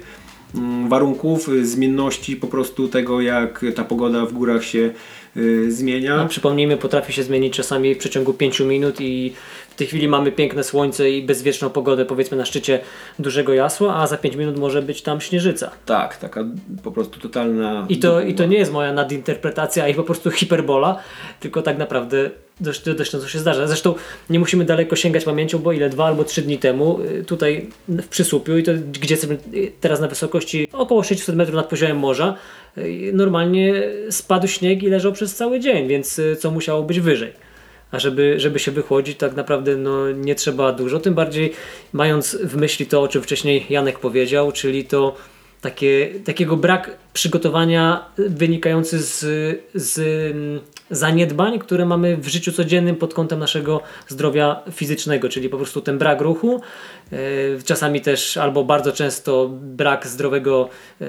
[0.55, 4.91] mm, warunków, y, zmienności po prostu tego, jak ta pogoda w górach się
[5.37, 6.21] y, zmienia.
[6.21, 9.33] A przypomnijmy, potrafi się zmienić czasami w przeciągu 5 minut i
[9.81, 12.81] tej chwili mamy piękne słońce i bezwieczną pogodę powiedzmy na szczycie
[13.19, 15.71] dużego jasła, a za 5 minut może być tam śnieżyca.
[15.87, 16.45] Tak, taka
[16.83, 17.87] po prostu totalna...
[17.89, 20.99] I to, I to nie jest moja nadinterpretacja i po prostu hiperbola,
[21.41, 23.67] tylko tak naprawdę dość, dość często się zdarza.
[23.67, 23.95] Zresztą
[24.31, 28.09] nie musimy daleko sięgać pamięcią, bo ile dwa albo trzy dni temu y, tutaj w
[28.09, 32.35] Przysłupiu i to gdzie y, teraz na wysokości około 600 metrów nad poziomem morza
[32.79, 37.50] y, normalnie spadł śnieg i leżał przez cały dzień, więc co musiało być wyżej.
[37.93, 41.01] A żeby, żeby się wychłodzić, tak naprawdę no, nie trzeba dużo.
[41.01, 41.53] Tym bardziej
[41.93, 45.17] mając w myśli to, o czym wcześniej Janek powiedział, czyli to
[45.61, 49.19] takie, takiego brak przygotowania wynikający z,
[49.75, 49.99] z
[50.33, 55.81] mm, zaniedbań, które mamy w życiu codziennym pod kątem naszego zdrowia fizycznego, czyli po prostu
[55.81, 56.61] ten brak ruchu,
[57.13, 57.17] e,
[57.65, 60.69] czasami też albo bardzo często brak zdrowego
[61.01, 61.07] e,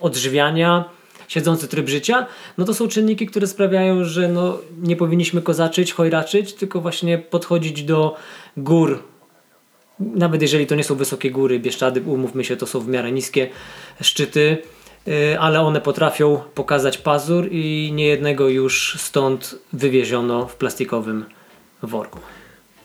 [0.00, 0.84] odżywiania,
[1.32, 2.26] siedzący tryb życia,
[2.58, 7.82] no to są czynniki, które sprawiają, że no, nie powinniśmy kozaczyć, chojraczyć, tylko właśnie podchodzić
[7.82, 8.16] do
[8.56, 9.02] gór
[9.98, 13.48] nawet jeżeli to nie są wysokie góry, Bieszczady, umówmy się, to są w miarę niskie
[14.00, 14.56] szczyty,
[15.08, 21.24] y, ale one potrafią pokazać pazur i niejednego już stąd wywieziono w plastikowym
[21.82, 22.18] worku.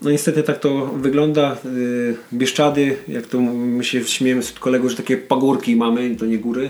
[0.02, 1.58] No niestety tak to wygląda.
[1.66, 6.38] Y, Bieszczady, jak to my się śmiejemy z kolegów, że takie pagórki mamy, to nie
[6.38, 6.70] góry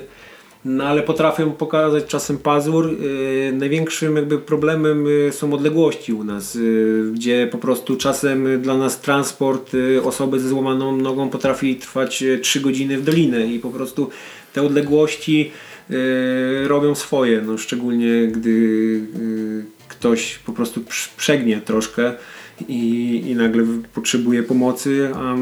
[0.68, 2.92] no ale potrafią pokazać czasem pazur.
[2.92, 8.78] Yy, największym jakby problemem yy, są odległości u nas, yy, gdzie po prostu czasem dla
[8.78, 13.60] nas transport y, osoby ze złamaną nogą potrafi trwać 3 y, godziny w dolinę i
[13.60, 14.10] po prostu
[14.54, 15.52] te odległości
[15.92, 19.02] y, robią swoje, no, szczególnie gdy
[19.88, 20.82] ktoś po prostu
[21.18, 22.14] przegnie troszkę
[22.68, 25.36] i, i nagle potrzebuje pomocy, a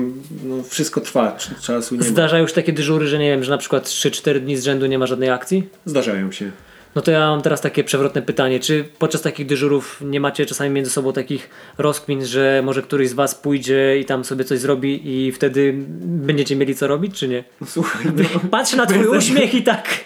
[0.43, 3.86] no, wszystko trwa, czasu nie Zdarzają już takie dyżury, że nie wiem, że na przykład
[3.86, 5.69] 3-4 dni z rzędu nie ma żadnej akcji?
[5.86, 6.51] Zdarzają się.
[6.95, 8.60] No to ja mam teraz takie przewrotne pytanie.
[8.60, 13.13] Czy podczas takich dyżurów nie macie czasami między sobą takich rozkmin, że może któryś z
[13.13, 17.43] Was pójdzie i tam sobie coś zrobi i wtedy będziecie mieli co robić, czy nie?
[17.62, 20.03] No, słuchaj, no, Patrz na twój uśmiech i tak.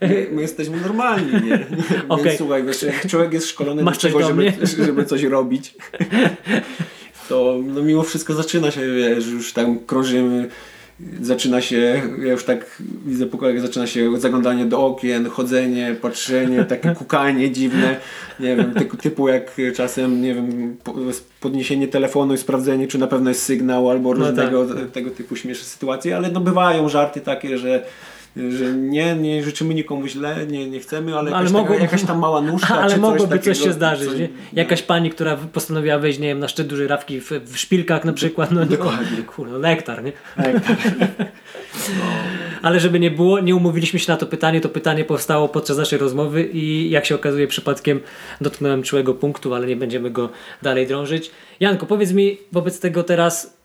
[0.00, 1.66] My, my jesteśmy normalni, nie?
[2.08, 2.24] Okay.
[2.24, 4.52] Więc słuchaj, wiesz, jak człowiek jest szkolony Masz do tego, żeby,
[4.84, 5.74] żeby coś robić,
[7.28, 10.48] to no, mimo wszystko zaczyna się, wiesz, już tam krążymy
[11.22, 16.64] zaczyna się, ja już tak widzę po jak zaczyna się zaglądanie do okien, chodzenie, patrzenie,
[16.64, 17.96] takie kukanie dziwne,
[18.40, 20.76] nie wiem, typu, typu jak czasem, nie wiem,
[21.40, 24.90] podniesienie telefonu i sprawdzenie, czy na pewno jest sygnał, albo no różnego tak.
[24.90, 27.84] tego typu śmieszne sytuacje, ale no bywają żarty takie, że
[28.36, 32.02] że nie, nie życzymy nikomu źle, nie, nie chcemy, ale, ale jakaś, mogło, taka, jakaś
[32.02, 34.08] tam mała nóżka Ale czy mogłoby coś, coś się zdarzyć.
[34.08, 34.28] Coś, nie?
[34.52, 38.12] Jakaś pani, która postanowiła wejść, nie wiem, na szczyt dużej rawki w, w szpilkach na
[38.12, 38.50] przykład.
[38.50, 39.16] No, Dokładnie.
[39.18, 40.12] No, kurde, nektar, nie?
[40.36, 40.76] Nektar.
[41.98, 42.04] No.
[42.62, 45.98] Ale żeby nie było, nie umówiliśmy się na to pytanie, to pytanie powstało podczas naszej
[45.98, 48.00] rozmowy i jak się okazuje przypadkiem
[48.40, 50.30] dotknąłem czułego punktu, ale nie będziemy go
[50.62, 51.30] dalej drążyć.
[51.60, 53.61] Janko, powiedz mi wobec tego teraz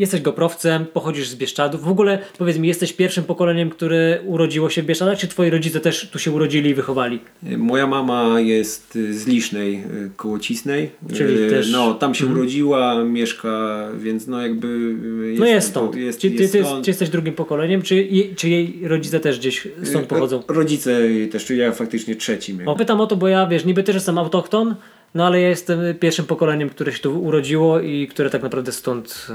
[0.00, 1.82] jesteś goprowcem, pochodzisz z Bieszczadów.
[1.82, 5.80] W ogóle powiedz mi, jesteś pierwszym pokoleniem, które urodziło się w Bieszczadach, czy twoi rodzice
[5.80, 7.18] też tu się urodzili i wychowali?
[7.42, 10.90] Moja mama jest z Lisznej y, koło Cisnej.
[11.14, 11.70] Czyli y, też...
[11.72, 12.40] No, tam się mhm.
[12.40, 14.94] urodziła, mieszka, więc no jakby
[15.26, 15.96] jest, No jest stąd.
[15.96, 16.84] Jest, czy, ty, jest stąd.
[16.84, 20.42] czy jesteś drugim pokoleniem, czy, czy jej rodzice też gdzieś stąd y, pochodzą?
[20.48, 20.98] Rodzice
[21.32, 22.68] też, czyli ja faktycznie trzecim.
[22.68, 24.74] O, pytam o to, bo ja wiesz, niby też jestem autochton,
[25.14, 29.26] no ale ja jestem pierwszym pokoleniem, które się tu urodziło i które tak naprawdę stąd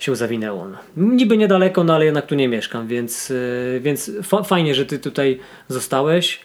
[0.00, 0.68] się zawinęło.
[0.68, 0.78] No.
[0.96, 4.98] Niby niedaleko, no ale jednak tu nie mieszkam, więc, yy, więc fa fajnie, że ty
[4.98, 6.40] tutaj zostałeś.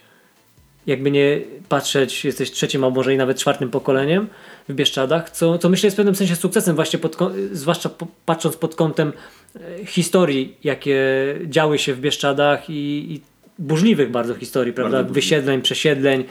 [0.87, 4.27] Jakby nie patrzeć, jesteś trzecim, a może i nawet czwartym pokoleniem
[4.69, 7.17] w Bieszczadach, co, co myślę jest w pewnym sensie sukcesem, właśnie pod,
[7.51, 9.13] zwłaszcza po, patrząc pod kątem
[9.55, 10.99] e, historii, jakie
[11.45, 13.21] działy się w Bieszczadach i, i
[13.59, 14.97] burzliwych bardzo historii, prawda?
[14.97, 16.23] Bardzo Wysiedleń, przesiedleń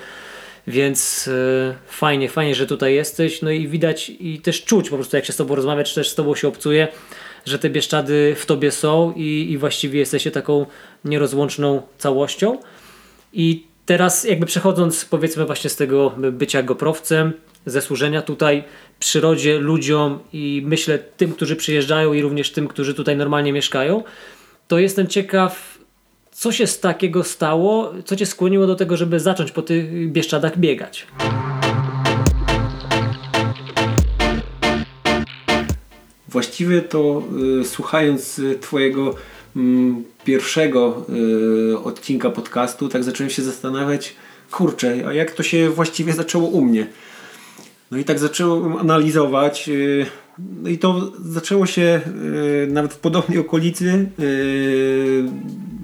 [0.67, 3.43] więc e, fajnie, fajnie, że tutaj jesteś.
[3.43, 6.09] No i widać i też czuć po prostu, jak się z Tobą rozmawia, czy też
[6.09, 6.89] z Tobą się obcuje,
[7.47, 10.67] że te Bieszczady w Tobie są i, i właściwie jesteście taką
[11.05, 12.59] nierozłączną całością.
[13.33, 17.33] I teraz jakby przechodząc powiedzmy właśnie z tego bycia goprowcem,
[17.67, 18.65] ze służenia tutaj
[18.99, 24.05] przyrodzie, ludziom i myślę tym, którzy przyjeżdżają i również tym, którzy tutaj normalnie mieszkają,
[24.69, 25.74] to jestem ciekaw
[26.35, 30.59] co się z takiego stało, co cię skłoniło do tego, żeby zacząć po tych Bieszczadach
[30.59, 31.07] biegać?
[36.29, 37.23] Właściwie to
[37.61, 39.15] y, słuchając y, Twojego
[39.57, 39.61] y,
[40.25, 41.07] pierwszego
[41.73, 44.15] y, odcinka podcastu, tak zacząłem się zastanawiać,
[44.51, 46.87] kurczę, a jak to się właściwie zaczęło u mnie?
[47.91, 49.69] No i tak zacząłem analizować.
[49.69, 50.07] Yy,
[50.63, 54.07] no i to zaczęło się yy, nawet w podobnej okolicy,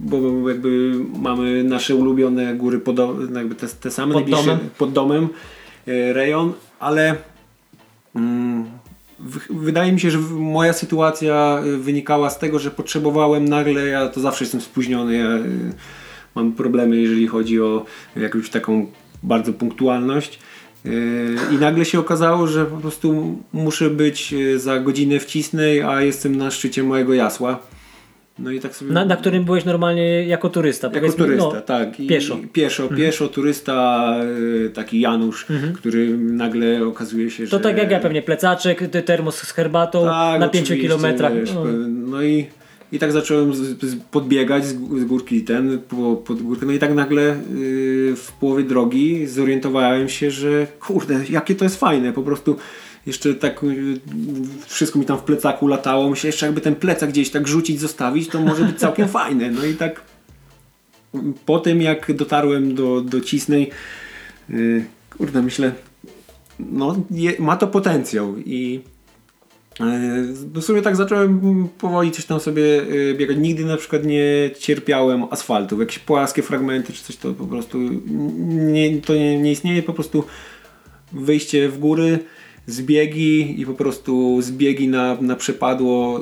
[0.01, 4.59] bo jakby mamy nasze ulubione góry podo- jakby te, te same Pod domem.
[4.79, 5.29] pod domem
[5.87, 7.17] yy, rejon, ale
[8.17, 8.65] mm,
[9.51, 14.21] wydaje mi się, że moja sytuacja y, wynikała z tego, że potrzebowałem nagle, ja to
[14.21, 15.73] zawsze jestem spóźniony, ja y,
[16.35, 17.85] mam problemy, jeżeli chodzi o
[18.17, 18.87] jakąś taką
[19.23, 20.39] bardzo punktualność.
[21.53, 26.37] I nagle się okazało, że po prostu muszę być za godzinę w Cisnej, a jestem
[26.37, 27.59] na szczycie mojego jasła.
[28.41, 28.93] No i tak sobie.
[28.93, 30.91] Na, na którym byłeś normalnie jako turysta.
[30.95, 32.01] Jako turysta, no, tak.
[32.01, 32.35] I, pieszo.
[32.35, 32.53] Mhm.
[32.53, 34.15] Pieszo, pieszo turysta,
[34.67, 37.51] y, taki Janusz, który nagle okazuje się, że.
[37.51, 41.35] To tak jak ja pewnie plecaczek, termos z herbatą na 5 Tak, oczywiście, kilometrach.
[41.35, 41.65] wiesz, No.
[41.89, 42.47] No i,
[42.93, 43.53] i tak zacząłem
[44.11, 46.67] podbiegać z, gó- z górki ten, po, pod górkę.
[46.67, 51.77] No i tak nagle yy, w połowie drogi zorientowałem się, że kurde, jakie to jest
[51.81, 52.13] fajne.
[52.13, 52.57] Po prostu
[53.07, 54.01] jeszcze tak yy,
[54.67, 56.11] wszystko mi tam w plecaku latało.
[56.11, 59.51] Myślę, jeszcze jakby ten plecak gdzieś tak rzucić, zostawić, to może być całkiem fajne.
[59.51, 60.01] No i tak
[61.47, 63.71] po tym jak dotarłem do, do Cisnej,
[64.49, 64.85] yy,
[65.19, 65.73] kurde, myślę,
[66.59, 68.81] no je, ma to potencjał i
[69.81, 69.85] e,
[70.55, 73.37] no w sumie tak zacząłem powoli coś tam sobie biegać.
[73.37, 75.81] Nigdy na przykład nie cierpiałem asfaltu.
[75.81, 77.79] Jakieś płaskie fragmenty czy coś to po prostu
[78.49, 79.83] nie, to nie, nie istnieje.
[79.83, 80.25] Po prostu
[81.13, 82.19] wyjście w góry,
[82.73, 86.21] zbiegi i po prostu zbiegi na, na przepadło.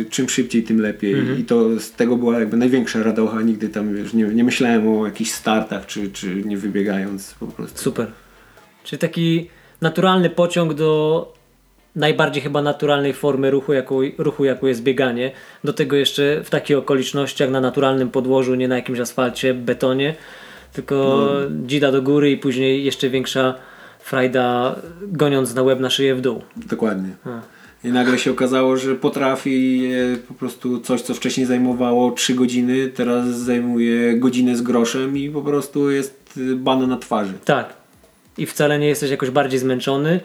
[0.00, 1.14] y, czym szybciej, tym lepiej.
[1.40, 3.42] I to z tego była jakby największa radocha.
[3.42, 7.78] Nigdy tam wiesz, nie, nie myślałem o jakichś startach czy, czy nie wybiegając po prostu.
[7.78, 8.06] Super.
[8.84, 9.48] Czyli taki
[9.80, 11.32] naturalny pociąg do
[11.96, 15.32] najbardziej chyba naturalnej formy ruchu jaką, ruchu, jaką jest bieganie.
[15.64, 20.14] Do tego jeszcze w takich okolicznościach na naturalnym podłożu, nie na jakimś asfalcie, betonie,
[20.72, 20.94] tylko
[21.50, 21.66] No.
[21.66, 23.54] dzida do góry i później jeszcze większa
[24.04, 26.42] frajda goniąc na łeb na szyję w dół.
[26.56, 27.08] Dokładnie.
[27.84, 32.88] I nagle się okazało, że potrafi e, po prostu coś, co wcześniej zajmowało 3 godziny,
[32.88, 37.32] teraz zajmuje godzinę z groszem i po prostu jest e, bana na twarzy.
[37.44, 37.74] Tak.
[38.38, 40.20] I wcale nie jesteś jakoś bardziej zmęczony.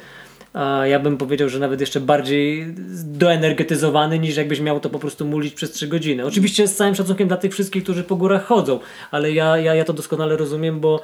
[0.53, 5.25] A ja bym powiedział, że nawet jeszcze bardziej doenergetyzowany niż jakbyś miał to po prostu
[5.25, 6.25] mulić przez 3 godziny.
[6.25, 8.79] Oczywiście z całym szacunkiem dla tych wszystkich, którzy po górach chodzą,
[9.11, 11.01] ale ja, ja, ja to doskonale rozumiem, bo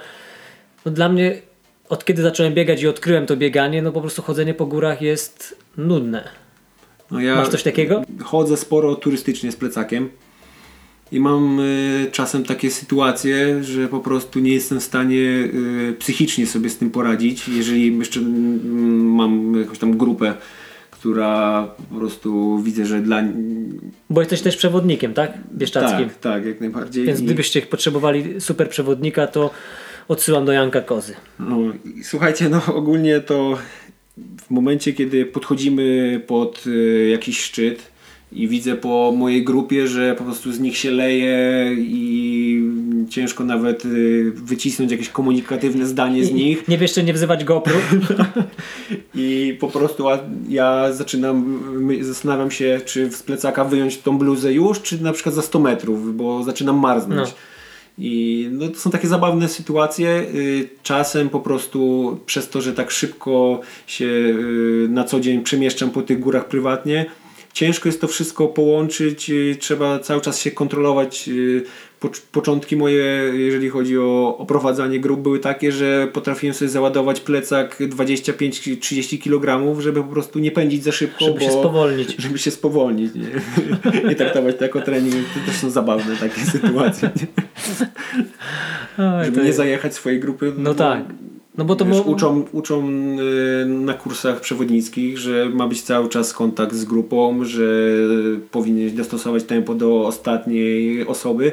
[0.86, 1.42] no dla mnie
[1.90, 5.56] od kiedy zacząłem biegać i odkryłem to bieganie, no po prostu chodzenie po górach jest
[5.78, 6.30] nudne.
[7.12, 8.04] No ja Masz coś takiego?
[8.24, 10.10] Chodzę sporo turystycznie z plecakiem
[11.12, 15.50] i mam e, czasem takie sytuacje, że po prostu nie jestem w stanie
[15.90, 17.48] e, psychicznie sobie z tym poradzić.
[17.48, 20.34] Jeżeli jeszcze mm, mam jakąś tam grupę,
[20.92, 23.24] która po prostu widzę, że dla
[24.10, 25.34] Bo jesteś też przewodnikiem, tak?
[25.54, 26.10] Bieszczackim.
[26.10, 27.06] tak, tak, jak najbardziej.
[27.06, 29.52] Więc gdybyście potrzebowali super przewodnika, to
[30.08, 31.14] odsyłam do Janka Kozy.
[31.40, 31.58] No,
[32.00, 33.58] i słuchajcie, no ogólnie to
[34.18, 37.96] w momencie, kiedy podchodzimy pod y, jakiś szczyt
[38.32, 42.64] i widzę po mojej grupie, że po prostu z nich się leje i
[43.10, 47.76] ciężko nawet y, wycisnąć jakieś komunikatywne zdanie z nich Nie wiesz, czy nie wzywać GoPro.
[49.16, 50.06] i po prostu
[50.50, 51.60] ja zaczynam,
[52.02, 56.18] zastanawiam się, czy z plecaka wyjąć tą bluzę już, czy na przykład za 100 metrów,
[56.18, 57.30] bo zaczynam marznąć.
[57.30, 57.55] No.
[57.98, 60.26] I no, to są takie zabawne sytuacje.
[60.36, 65.90] Y, Czasem po prostu przez to, że tak szybko się y, na co dzień przemieszczam
[65.92, 67.06] po tych górach prywatnie,
[67.54, 69.32] ciężko jest to wszystko połączyć.
[69.60, 71.30] Trzeba cały czas się kontrolować.
[71.30, 71.64] y,
[72.02, 77.80] Pocz- Początki moje, jeżeli chodzi o oprowadzanie grup, były takie, że potrafiłem sobie załadować plecak
[77.80, 81.26] 25-30 kg, żeby po prostu nie pędzić za szybko.
[81.26, 82.16] Żeby się bo- spowolnić.
[82.20, 83.12] Żeby się spowolnić.
[83.16, 83.30] Nie,
[84.10, 85.16] nie traktować to jako trening.
[85.16, 87.10] To też są zabawne takie sytuacje.
[87.22, 87.45] Nie?
[88.98, 90.54] Oj, Żeby nie jest- zajechać swojej grupy.
[90.58, 91.04] No tak.
[91.58, 92.90] No bo to Wiesz, mo- uczą, uczą
[93.62, 97.64] y, na kursach przewodnickich, że ma być cały czas kontakt z grupą, że
[98.52, 101.52] powinieneś dostosować tempo do ostatniej osoby.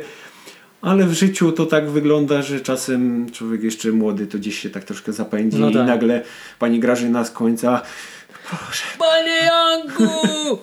[0.80, 4.84] Ale w życiu to tak wygląda, że czasem człowiek jeszcze młody to gdzieś się tak
[4.84, 5.86] troszkę zapędzi No i tak.
[5.86, 6.22] nagle
[6.58, 7.82] pani Grażyna z końca
[8.98, 10.58] Panie Janku!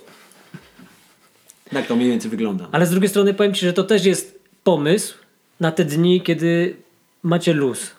[1.71, 2.67] tak to mniej więcej wygląda.
[2.71, 5.15] Ale z drugiej strony powiem Ci, że to też jest pomysł
[5.59, 6.75] na te dni, kiedy
[7.23, 7.91] macie luz.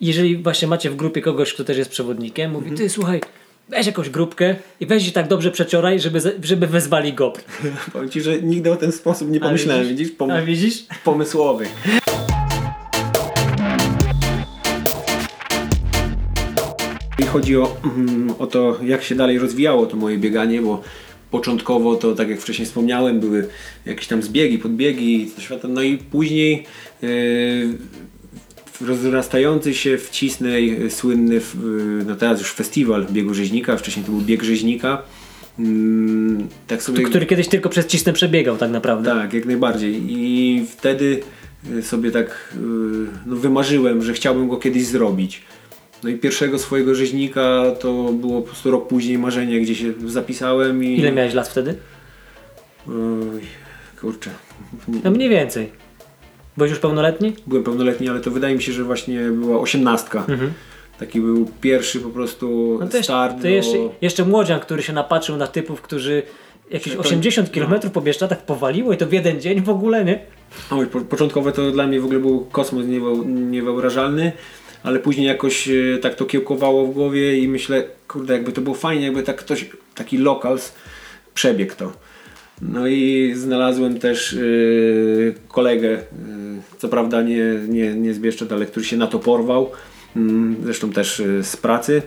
[0.00, 3.20] Jeżeli właśnie macie w grupie kogoś, kto też jest przewodnikiem, mówi, ty słuchaj,
[3.68, 7.42] weź jakąś grupkę i weź się tak dobrze przecioraj, żeby, żeby wezwali GoPro.
[7.92, 9.82] Powiem Ci, że nigdy o ten sposób nie A pomyślałem.
[9.88, 9.98] widzisz?
[9.98, 10.16] Widzisz?
[10.18, 10.84] Pom- A widzisz?
[11.04, 11.66] pomysłowy.
[17.32, 20.82] Chodzi o, mm, o to, jak się dalej rozwijało to moje bieganie, bo
[21.30, 23.48] początkowo to, tak jak wcześniej wspomniałem, były
[23.86, 25.30] jakieś tam zbiegi, podbiegi,
[25.68, 26.66] no i później
[27.02, 27.08] yy,
[28.80, 31.40] rozrastający się w Cisnej y, słynny, y,
[32.06, 35.02] no teraz już festiwal biegu rzeźnika, wcześniej to był bieg rzeźnika.
[35.58, 37.04] Mm, tak sobie...
[37.04, 39.10] Który kiedyś tylko przez Cisnę przebiegał tak naprawdę.
[39.10, 40.02] Tak, jak najbardziej.
[40.08, 41.20] I wtedy
[41.82, 42.54] sobie tak
[43.26, 45.42] no, wymarzyłem, że chciałbym go kiedyś zrobić.
[46.04, 50.84] No i pierwszego swojego rzeźnika to było po prostu rok później marzenie, gdzie się zapisałem
[50.84, 50.98] i...
[50.98, 51.74] Ile miałeś lat wtedy?
[52.88, 53.40] Oj,
[54.00, 54.30] kurczę.
[55.04, 55.70] No mniej więcej.
[56.56, 57.32] Byłeś już pełnoletni?
[57.46, 60.18] Byłem pełnoletni, ale to wydaje mi się, że właśnie była osiemnastka.
[60.18, 60.52] Mhm.
[60.98, 63.36] Taki był pierwszy po prostu no to start.
[63.36, 63.48] To do...
[63.48, 66.22] jeszcze, jeszcze młodzian, który się napatrzył na typów, którzy
[66.70, 70.18] jakieś 80 km po Bieszczadach powaliło i to w jeden dzień w ogóle, nie?
[70.70, 72.84] Oj, po, początkowe to dla mnie w ogóle był kosmos
[73.26, 74.32] niewyobrażalny,
[74.82, 78.76] ale później jakoś e, tak to kiełkowało w głowie i myślę, kurde, jakby to było
[78.76, 80.72] fajnie, jakby tak ktoś, taki locals
[81.34, 81.92] przebiegł to.
[82.62, 86.00] No i znalazłem też yy, kolegę, yy,
[86.78, 89.70] co prawda nie, nie, nie z Bieszczad, ale który się na to porwał,
[90.16, 90.22] yy,
[90.64, 92.02] zresztą też z pracy.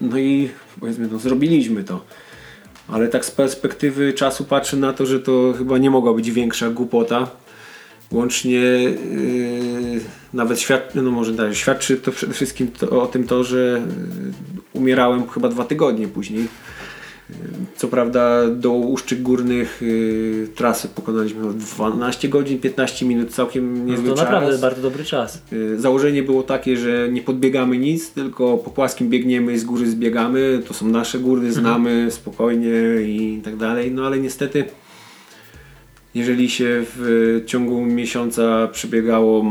[0.00, 0.48] No i
[0.80, 2.04] powiedzmy, no, zrobiliśmy to.
[2.88, 6.70] Ale tak z perspektywy czasu patrzę na to, że to chyba nie mogła być większa
[6.70, 7.30] głupota.
[8.12, 10.00] Łącznie yy,
[10.32, 13.82] nawet świadczy, no może tak, świadczy to przede wszystkim to, o tym to, że
[14.56, 16.48] yy, umierałem chyba dwa tygodnie później.
[17.76, 24.08] Co prawda do Uszczyk Górnych y, trasy pokonaliśmy w 12 godzin, 15 minut, całkiem niezły
[24.08, 24.24] no to czas.
[24.24, 25.42] naprawdę bardzo dobry czas.
[25.52, 29.90] Y, założenie było takie, że nie podbiegamy nic, tylko po płaskim biegniemy i z góry
[29.90, 30.62] zbiegamy.
[30.68, 31.54] To są nasze góry, mhm.
[31.60, 32.10] znamy mhm.
[32.10, 33.90] spokojnie i tak dalej.
[33.90, 34.64] No ale niestety
[36.14, 39.44] jeżeli się w ciągu miesiąca przebiegało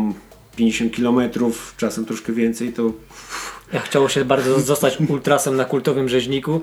[0.56, 1.30] 50 km,
[1.78, 2.91] czasem troszkę więcej, to
[3.74, 6.62] jak chciało się bardzo zostać ultrasem na kultowym rzeźniku,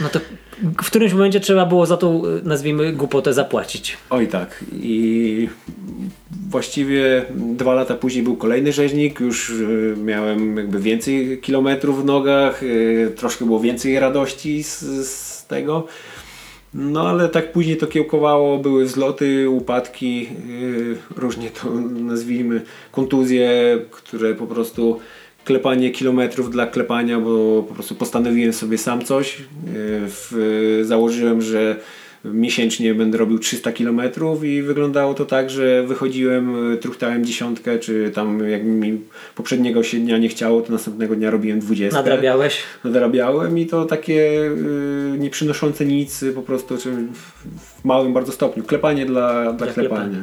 [0.00, 0.20] no to
[0.82, 3.96] w którymś momencie trzeba było za tą, nazwijmy, głupotę zapłacić.
[4.10, 4.64] Oj tak.
[4.72, 5.48] I
[6.50, 9.54] właściwie dwa lata później był kolejny rzeźnik, już e,
[9.96, 15.86] miałem jakby więcej kilometrów w nogach, e, troszkę było więcej radości z, z tego.
[16.74, 22.60] No ale tak później to kiełkowało, były wzloty, upadki, yy, różnie to nazwijmy,
[22.92, 23.50] kontuzje,
[23.90, 25.00] które po prostu
[25.44, 29.36] klepanie kilometrów dla klepania, bo po prostu postanowiłem sobie sam coś.
[29.36, 29.42] E,
[30.06, 31.76] w, założyłem, że
[32.32, 34.00] miesięcznie będę robił 300 km
[34.42, 39.00] i wyglądało to tak, że wychodziłem, truchtałem dziesiątkę, czy tam jak mi
[39.34, 41.98] poprzedniego się dnia nie chciało, to następnego dnia robiłem 20.
[41.98, 42.62] Nadrabiałeś?
[42.84, 44.40] Nadrabiałem i to takie
[45.14, 48.62] y, nie przynoszące nic po prostu w małym bardzo stopniu.
[48.62, 50.18] Klepanie dla, dla, klepania.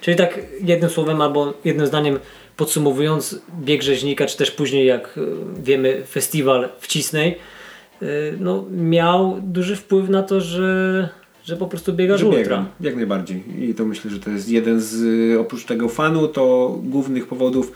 [0.00, 2.18] Czyli tak jednym słowem albo jednym zdaniem
[2.58, 5.20] podsumowując bieg rzeźnika, czy też później jak e,
[5.62, 7.38] wiemy festiwal w Cisnej,
[8.02, 8.06] e,
[8.40, 11.08] no, miał duży wpływ na to, że,
[11.48, 12.42] że po prostu biegasz że ultra.
[12.42, 13.42] Biegam, jak najbardziej.
[13.60, 17.72] I to myślę, że to jest jeden z, oprócz tego fanu, to głównych powodów,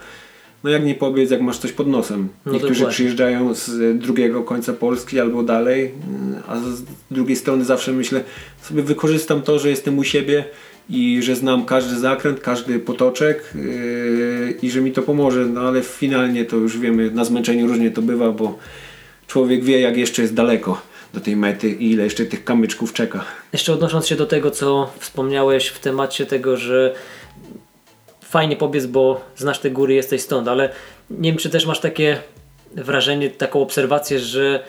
[0.64, 2.28] no jak nie powiedz, jak masz coś pod nosem.
[2.46, 2.94] No Niektórzy dokładnie.
[2.94, 5.90] przyjeżdżają z drugiego końca Polski albo dalej,
[6.48, 8.24] a z drugiej strony zawsze myślę,
[8.62, 10.44] sobie wykorzystam to, że jestem u siebie,
[10.90, 15.82] i że znam każdy zakręt, każdy potoczek yy, i że mi to pomoże, no ale
[15.82, 18.58] finalnie to już wiemy, na zmęczeniu różnie to bywa, bo
[19.26, 23.24] człowiek wie jak jeszcze jest daleko do tej mety i ile jeszcze tych kamyczków czeka.
[23.52, 26.94] Jeszcze odnosząc się do tego, co wspomniałeś w temacie tego, że
[28.24, 30.72] fajnie pobiec, bo znasz te góry, jesteś stąd, ale
[31.10, 32.18] nie wiem, czy też masz takie
[32.74, 34.64] wrażenie, taką obserwację, że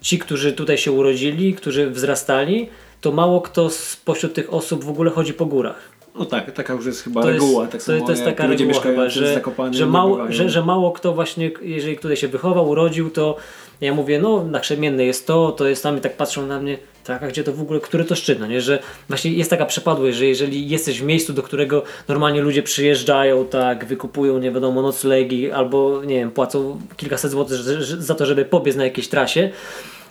[0.00, 2.68] ci, którzy tutaj się urodzili, którzy wzrastali,
[3.00, 5.94] to mało kto spośród tych osób w ogóle chodzi po górach.
[6.14, 7.62] No tak, taka już jest chyba to reguła.
[7.62, 11.12] Jest, tak to, to jest taka reguła chyba, że, że, mało, że, że mało kto
[11.12, 13.36] właśnie, jeżeli tutaj się wychował, urodził, to
[13.80, 17.22] ja mówię, no nakrzemienne jest to, to jest tam i tak patrzą na mnie, tak,
[17.22, 18.60] a gdzie to w ogóle, które to szczyt, no nie?
[18.60, 23.46] Że właśnie jest taka przepadłość, że jeżeli jesteś w miejscu, do którego normalnie ludzie przyjeżdżają,
[23.46, 28.76] tak, wykupują, nie wiadomo, noclegi albo, nie wiem, płacą kilkaset złotych za to, żeby pobiec
[28.76, 29.50] na jakiejś trasie,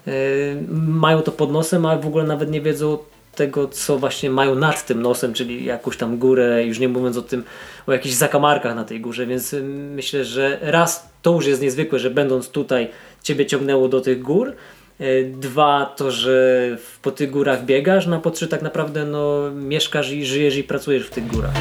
[0.07, 2.97] Y, mają to pod nosem, a w ogóle nawet nie wiedzą
[3.35, 7.21] tego, co właśnie mają nad tym nosem, czyli jakąś tam górę, już nie mówiąc o
[7.21, 7.43] tym,
[7.87, 11.99] o jakichś zakamarkach na tej górze, więc y, myślę, że raz to już jest niezwykłe,
[11.99, 12.89] że będąc tutaj
[13.23, 14.53] Ciebie ciągnęło do tych gór,
[15.01, 19.51] y, Dwa, to, że po tych górach biegasz, no a po trzy, tak naprawdę no,
[19.51, 21.53] mieszkasz i żyjesz i pracujesz w tych górach.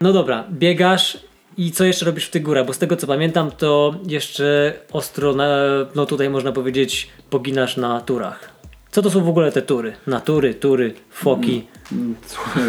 [0.00, 1.18] No dobra, biegasz,
[1.56, 2.66] i co jeszcze robisz w tych górach?
[2.66, 5.48] Bo z tego co pamiętam, to jeszcze ostro, na,
[5.94, 8.52] no tutaj można powiedzieć, poginasz na turach.
[8.90, 9.92] Co to są w ogóle te tury?
[10.06, 11.64] Natury, tury, foki.
[11.92, 12.62] Mm, mm, słuchaj,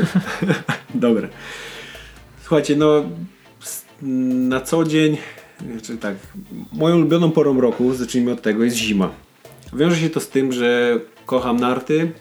[0.96, 1.30] dobre.
[2.42, 3.04] Słuchajcie, no
[4.50, 5.18] na co dzień,
[5.72, 6.16] znaczy tak,
[6.74, 9.12] moją ulubioną porą roku, zacznijmy od tego, jest zima.
[9.74, 12.12] Wiąże się to z tym, że kocham narty.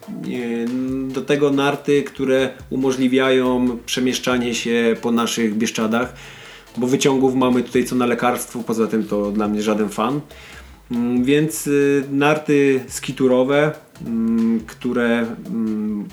[1.09, 6.15] Do tego narty, które umożliwiają przemieszczanie się po naszych Bieszczadach,
[6.77, 10.21] bo wyciągów mamy tutaj co na lekarstwo, poza tym to dla mnie żaden fan.
[10.91, 13.73] Mm, więc y, narty skiturowe,
[14.07, 16.05] mm, które mm,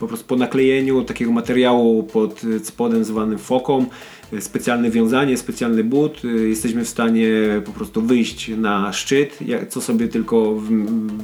[0.00, 3.86] po prostu po naklejeniu takiego materiału pod spodem zwanym foką,
[4.32, 7.28] y, specjalne wiązanie, specjalny but, y, jesteśmy w stanie
[7.64, 9.38] po prostu wyjść na szczyt,
[9.68, 10.54] co sobie tylko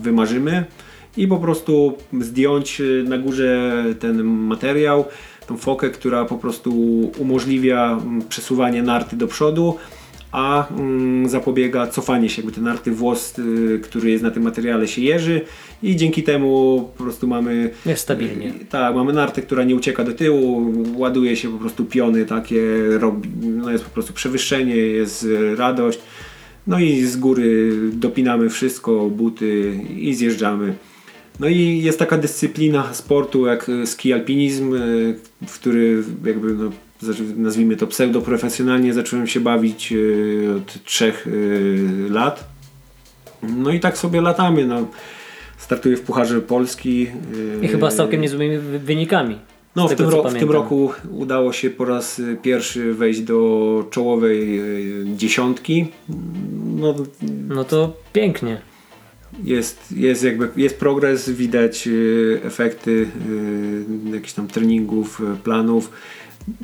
[0.02, 0.64] wymarzymy
[1.16, 5.04] i po prostu zdjąć na górze ten materiał,
[5.50, 6.72] tą fokę, która po prostu
[7.18, 7.98] umożliwia
[8.28, 9.76] przesuwanie narty do przodu
[10.32, 14.88] a mm, zapobiega cofanie się, jakby ten narty włos, y, który jest na tym materiale
[14.88, 15.40] się jeży
[15.82, 17.70] i dzięki temu po prostu mamy...
[17.86, 18.48] Jest stabilnie.
[18.48, 22.62] Y, tak, mamy nartę, która nie ucieka do tyłu, ładuje się po prostu piony takie,
[22.98, 25.26] robi, no jest po prostu przewyższenie, jest
[25.56, 26.00] radość.
[26.66, 30.74] No i z góry dopinamy wszystko, buty i zjeżdżamy.
[31.40, 36.70] No i jest taka dyscyplina sportu jak ski alpinizm, y, w który jakby no,
[37.36, 39.96] nazwijmy to pseudoprofesjonalnie zacząłem się bawić e,
[40.56, 41.28] od trzech
[42.10, 42.48] lat.
[43.42, 44.66] No i tak sobie latamy.
[44.66, 44.86] No.
[45.58, 47.06] Startuję w Pucharze Polski.
[47.62, 49.38] I chyba z całkiem niezłymi wynikami.
[49.76, 54.62] No, w, tego, tym w tym roku udało się po raz pierwszy wejść do czołowej
[55.16, 55.86] dziesiątki.
[56.76, 56.94] No,
[57.48, 58.69] no to pięknie.
[59.44, 61.88] Jest, jest jakby jest progres, widać
[62.42, 63.08] efekty
[64.12, 65.90] jakichś tam treningów, planów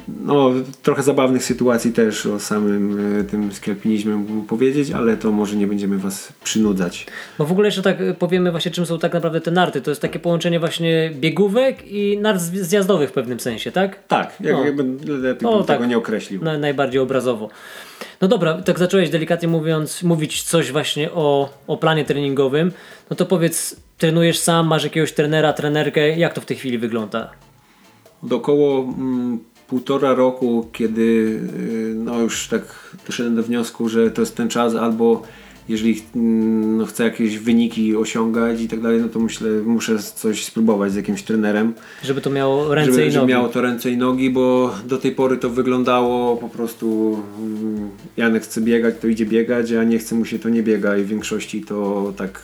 [0.08, 0.50] no,
[0.82, 5.66] trochę zabawnych sytuacji też o samym e, tym skalpinizmie mógłbym powiedzieć, ale to może nie
[5.66, 7.06] będziemy Was przynudzać.
[7.38, 9.80] Bo w ogóle jeszcze tak powiemy właśnie czym są tak naprawdę te narty.
[9.80, 14.06] To jest takie połączenie właśnie biegówek i nart zjazdowych w pewnym sensie, tak?
[14.08, 14.64] Tak, no.
[14.64, 16.44] jakby lepiej no, tego tak, nie określił.
[16.44, 17.48] Na, najbardziej obrazowo.
[18.20, 22.72] No dobra, tak zacząłeś delikatnie mówiąc, mówić coś właśnie o, o planie treningowym.
[23.10, 27.30] No to powiedz, trenujesz sam, masz jakiegoś trenera, trenerkę, jak to w tej chwili wygląda?
[28.22, 34.36] Dokoło mm, półtora roku, kiedy y, no już tak doszedłem do wniosku, że to jest
[34.36, 35.22] ten czas albo
[35.68, 40.92] jeżeli no, chcę jakieś wyniki osiągać i tak dalej, no to myślę, muszę coś spróbować
[40.92, 41.74] z jakimś trenerem.
[42.02, 43.14] Żeby to miało ręce żeby, i nogi.
[43.14, 47.90] Żeby miało to ręce i nogi, bo do tej pory to wyglądało po prostu mm,
[48.16, 51.02] Janek chce biegać, to idzie biegać, a nie chce mu się to nie biega i
[51.02, 52.42] w większości to tak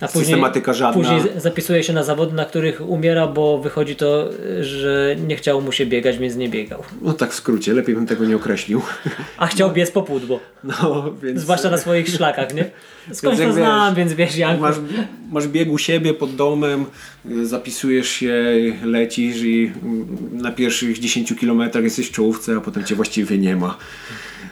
[0.00, 1.02] a systematyka później, żadna.
[1.02, 5.72] Później zapisuje się na zawody, na których umiera, bo wychodzi to, że nie chciało mu
[5.72, 6.82] się biegać, więc nie biegał.
[7.02, 8.82] No tak w skrócie, lepiej bym tego nie określił.
[9.38, 10.40] A chciał biec po pudło.
[10.64, 11.40] No, więc...
[11.40, 12.70] Zwłaszcza na swoich szlakach, nie?
[13.12, 14.60] Skąd to znam, więc wiesz jak.
[14.60, 14.76] Masz,
[15.30, 16.84] masz bieg u siebie pod domem,
[17.42, 18.44] zapisujesz się,
[18.84, 19.72] lecisz i
[20.32, 23.78] na pierwszych 10 kilometrach jesteś w czołówce, a potem cię właściwie nie ma.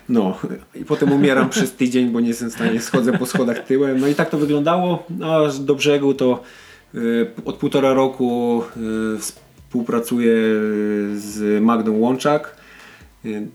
[0.09, 0.39] No
[0.75, 4.01] i potem umieram przez tydzień, bo nie jestem w stanie, schodzę po schodach tyłem.
[4.01, 6.43] No i tak to wyglądało, no, aż do brzegu to
[6.95, 8.63] y, od półtora roku
[9.17, 10.35] y, współpracuję
[11.15, 12.57] z Magdą Łączak.
[13.25, 13.49] Y,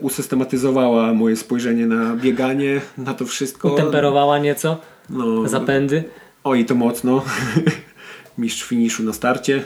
[0.00, 3.74] usystematyzowała moje spojrzenie na bieganie, na to wszystko.
[3.74, 4.80] Utemperowała nieco
[5.10, 6.04] no, zapędy.
[6.44, 7.24] Oj, to mocno.
[8.38, 9.62] Mistrz finiszu na starcie.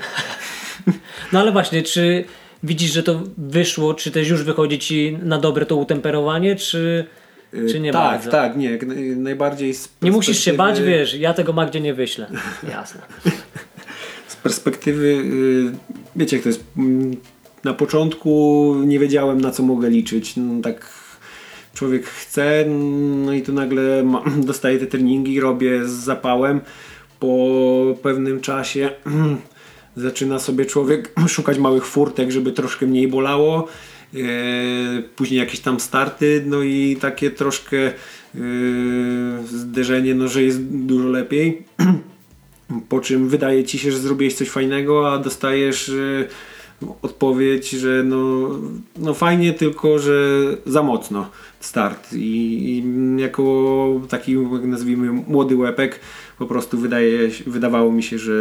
[1.33, 2.25] No ale właśnie, czy
[2.63, 7.05] widzisz, że to wyszło, czy też już wychodzi ci na dobre to utemperowanie, czy,
[7.71, 8.31] czy nie tak, bardzo?
[8.31, 8.79] Tak, nie,
[9.17, 12.31] najbardziej Nie musisz się bać, wiesz, ja tego Magdzie nie wyślę.
[12.71, 13.01] Jasne.
[14.29, 15.73] z perspektywy, y,
[16.17, 17.17] wiecie jak to jest, mm,
[17.65, 21.01] na początku nie wiedziałem na co mogę liczyć, no, tak
[21.75, 22.65] człowiek chce,
[23.25, 24.05] no i tu nagle
[24.39, 26.61] dostaję te treningi, robię z zapałem,
[27.21, 28.91] po pewnym czasie
[29.97, 33.69] zaczyna sobie człowiek szukać małych furtek, żeby troszkę mniej bolało.
[34.15, 34.19] E,
[35.17, 37.93] później jakieś tam starty, no i takie troszkę e,
[39.47, 41.63] zderzenie, no że jest dużo lepiej.
[42.89, 46.25] Po czym wydaje ci się, że zrobiłeś coś fajnego, a dostajesz e,
[47.03, 48.51] odpowiedź, że no,
[48.97, 51.31] no fajnie, tylko że za mocno
[51.61, 52.13] start.
[52.13, 52.85] I, i
[53.23, 56.01] jako taki, nazwijmy, młody łepek,
[56.39, 58.33] po prostu wydaje, wydawało mi się, że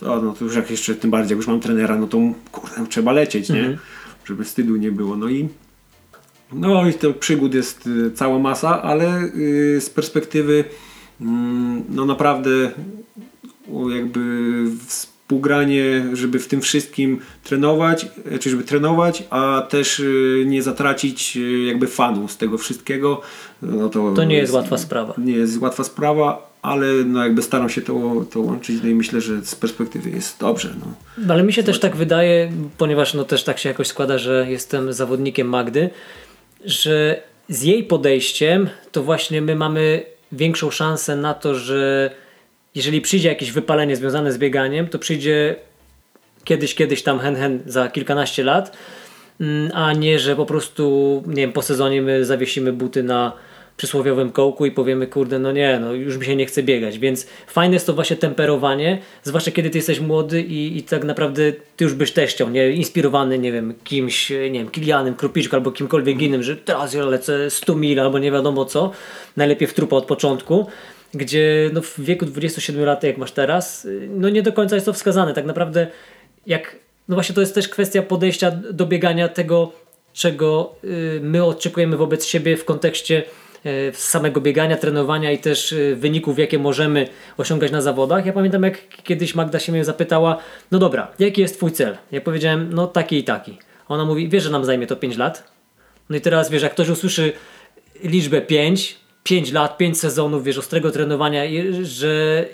[0.00, 2.18] to, no to już jak jeszcze tym bardziej, jak już mam trenera, no to
[2.52, 3.58] kurde, trzeba lecieć, nie?
[3.58, 3.78] Mhm.
[4.24, 5.16] Żeby wstydu nie było.
[5.16, 5.48] No i
[6.52, 10.64] no i to przygód jest y, cała masa, ale y, z perspektywy
[11.20, 12.50] mm, no naprawdę
[13.90, 18.06] jakby współgranie, żeby w tym wszystkim trenować,
[18.40, 23.20] czy żeby trenować, a też y, nie zatracić jakby fanu z tego wszystkiego.
[23.62, 25.14] No to, to nie jest, jest łatwa sprawa.
[25.18, 29.20] Nie jest łatwa sprawa, ale no jakby staram się to, to łączyć no i myślę,
[29.20, 30.74] że z perspektywy jest dobrze.
[30.80, 30.94] No.
[31.34, 34.92] Ale mi się też tak wydaje, ponieważ no też tak się jakoś składa, że jestem
[34.92, 35.90] zawodnikiem Magdy,
[36.64, 40.02] że z jej podejściem to właśnie my mamy
[40.32, 42.10] większą szansę na to, że
[42.74, 45.56] jeżeli przyjdzie jakieś wypalenie związane z bieganiem, to przyjdzie
[46.44, 48.76] kiedyś, kiedyś tam hen, hen za kilkanaście lat,
[49.40, 53.32] mm, a nie, że po prostu, nie wiem, po sezonie my zawiesimy buty na
[53.78, 57.26] przysłowiowym kołku i powiemy, kurde, no nie, no już mi się nie chce biegać, więc
[57.46, 61.84] fajne jest to właśnie temperowanie, zwłaszcza kiedy ty jesteś młody i, i tak naprawdę ty
[61.84, 66.42] już byś teścią, nie, inspirowany, nie wiem, kimś, nie wiem, Kilianem, Krupiczką albo kimkolwiek innym,
[66.42, 68.92] że teraz ja lecę 100 mil albo nie wiadomo co,
[69.36, 70.66] najlepiej w trupa od początku,
[71.14, 74.92] gdzie no, w wieku 27 lat, jak masz teraz, no nie do końca jest to
[74.92, 75.34] wskazane.
[75.34, 75.86] Tak naprawdę,
[76.46, 76.76] jak,
[77.08, 79.72] no właśnie to jest też kwestia podejścia do biegania tego,
[80.12, 83.22] czego y, my oczekujemy wobec siebie w kontekście
[83.66, 88.26] y, samego biegania, trenowania i też y, wyników, jakie możemy osiągać na zawodach.
[88.26, 90.38] Ja pamiętam, jak kiedyś Magda się mnie zapytała,
[90.70, 91.96] no dobra, jaki jest Twój cel?
[92.12, 93.58] Ja powiedziałem, no taki i taki.
[93.88, 95.52] Ona mówi, wiesz, że nam zajmie to 5 lat?
[96.10, 97.32] No i teraz, wiesz, jak ktoś usłyszy
[98.04, 101.42] liczbę 5, 5 lat, 5 sezonów, wiesz, ostrego trenowania,
[101.82, 102.44] że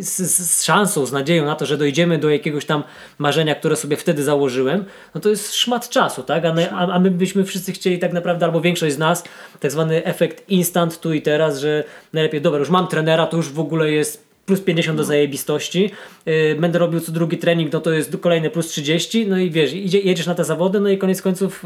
[0.00, 2.84] z, z, szansą, z nadzieją na to, że dojdziemy do jakiegoś tam
[3.18, 6.44] marzenia, które sobie wtedy założyłem, no to jest szmat czasu, tak?
[6.44, 9.24] A, my, a, a my byśmy wszyscy chcieli tak naprawdę, albo większość z nas,
[9.60, 13.48] tak zwany efekt instant tu i teraz, że najlepiej, dobra, już mam trenera, to już
[13.48, 15.90] w ogóle jest plus 50 do zajebistości.
[16.26, 19.26] Yy, będę robił co drugi trening, no to jest kolejny plus 30.
[19.26, 21.64] No i wiesz, idzie, jedziesz na te zawody, no i koniec końców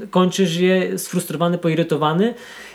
[0.00, 2.34] yy, kończysz je sfrustrowany, poirytowany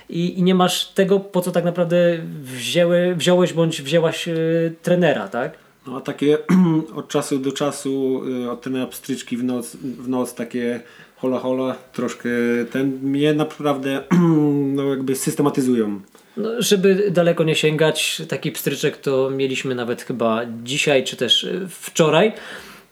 [0.10, 5.28] i, i nie masz tego, po co tak naprawdę wzięły, wziąłeś bądź wzięłaś yy, trenera,
[5.28, 5.58] tak?
[5.88, 6.38] No a takie
[6.96, 8.22] od czasu do czasu
[8.52, 10.82] od trenera pstryczki w noc, w noc takie
[11.16, 12.30] hola hola troszkę
[12.72, 14.04] ten mnie naprawdę
[14.76, 16.00] no jakby systematyzują.
[16.38, 21.68] No, żeby daleko nie sięgać, taki pstryczek to mieliśmy nawet chyba dzisiaj, czy też y,
[21.70, 22.34] wczoraj.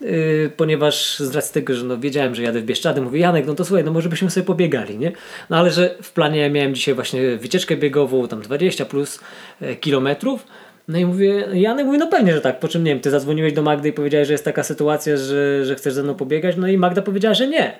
[0.02, 3.56] Yy, ponieważ z racji tego, że no wiedziałem, że jadę w Bieszczady, mówię Janek, no
[3.56, 5.12] to słuchaj, no może byśmy sobie pobiegali, nie?
[5.50, 9.20] No ale że w planie miałem dzisiaj właśnie wycieczkę biegową, tam 20 plus
[9.62, 10.46] e, kilometrów,
[10.88, 13.54] no i mówię, Janek mówi, no pewnie, że tak, po czym nie wiem, ty zadzwoniłeś
[13.54, 16.68] do Magdy i powiedziałeś, że jest taka sytuacja, że, że chcesz ze mną pobiegać, no
[16.68, 17.80] i Magda powiedziała, że nie,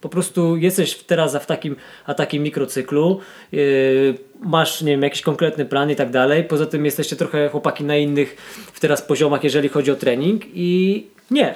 [0.00, 1.76] po prostu jesteś teraz w takim,
[2.06, 3.20] a takim mikrocyklu,
[3.52, 6.44] yy, masz nie wiem, jakiś konkretny plan i tak dalej.
[6.44, 8.36] Poza tym jesteście trochę chłopaki na innych
[8.72, 11.54] w teraz poziomach, jeżeli chodzi o trening i nie.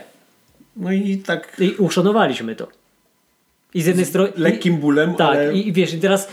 [0.77, 1.57] No i tak.
[1.61, 2.69] I uszanowaliśmy to.
[3.75, 4.33] I z jednej strony.
[4.37, 5.15] Lekkim bólem.
[5.15, 5.55] Tak, ale...
[5.55, 6.29] i, wiesz, i teraz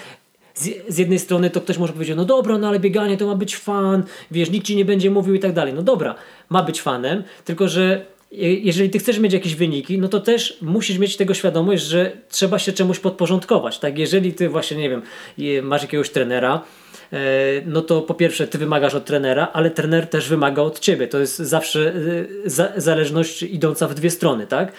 [0.54, 3.36] z, z, jednej strony to ktoś może powiedzieć, no dobra, no ale bieganie to ma
[3.36, 5.74] być fan, wiesz, nikt ci nie będzie mówił i tak dalej.
[5.74, 6.16] No dobra,
[6.50, 10.98] ma być fanem, tylko że jeżeli ty chcesz mieć jakieś wyniki, no to też musisz
[10.98, 13.80] mieć tego świadomość, że trzeba się czemuś podporządkować.
[13.80, 15.02] Tak, jeżeli ty właśnie, nie wiem,
[15.64, 16.64] masz jakiegoś trenera,
[17.14, 17.18] e,
[17.66, 21.08] no to po pierwsze ty wymagasz od trenera, ale trener też wymaga od ciebie.
[21.08, 21.94] To jest zawsze
[22.46, 24.72] e, zależność idąca w dwie strony, tak?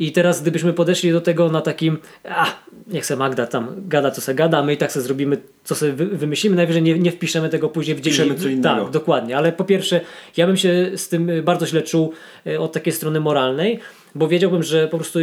[0.00, 1.98] I teraz gdybyśmy podeszli do tego na takim,
[2.28, 2.46] a
[2.86, 5.92] niech se Magda tam gada co se gada, my i tak sobie zrobimy co sobie
[5.92, 8.14] wymyślimy, najwyżej nie, nie wpiszemy tego później w dzień.
[8.14, 8.84] co innego.
[8.84, 10.00] Tak, dokładnie, ale po pierwsze
[10.36, 12.12] ja bym się z tym bardzo źle czuł
[12.46, 13.80] e, od takiej strony moralnej,
[14.14, 15.18] bo wiedziałbym, że po prostu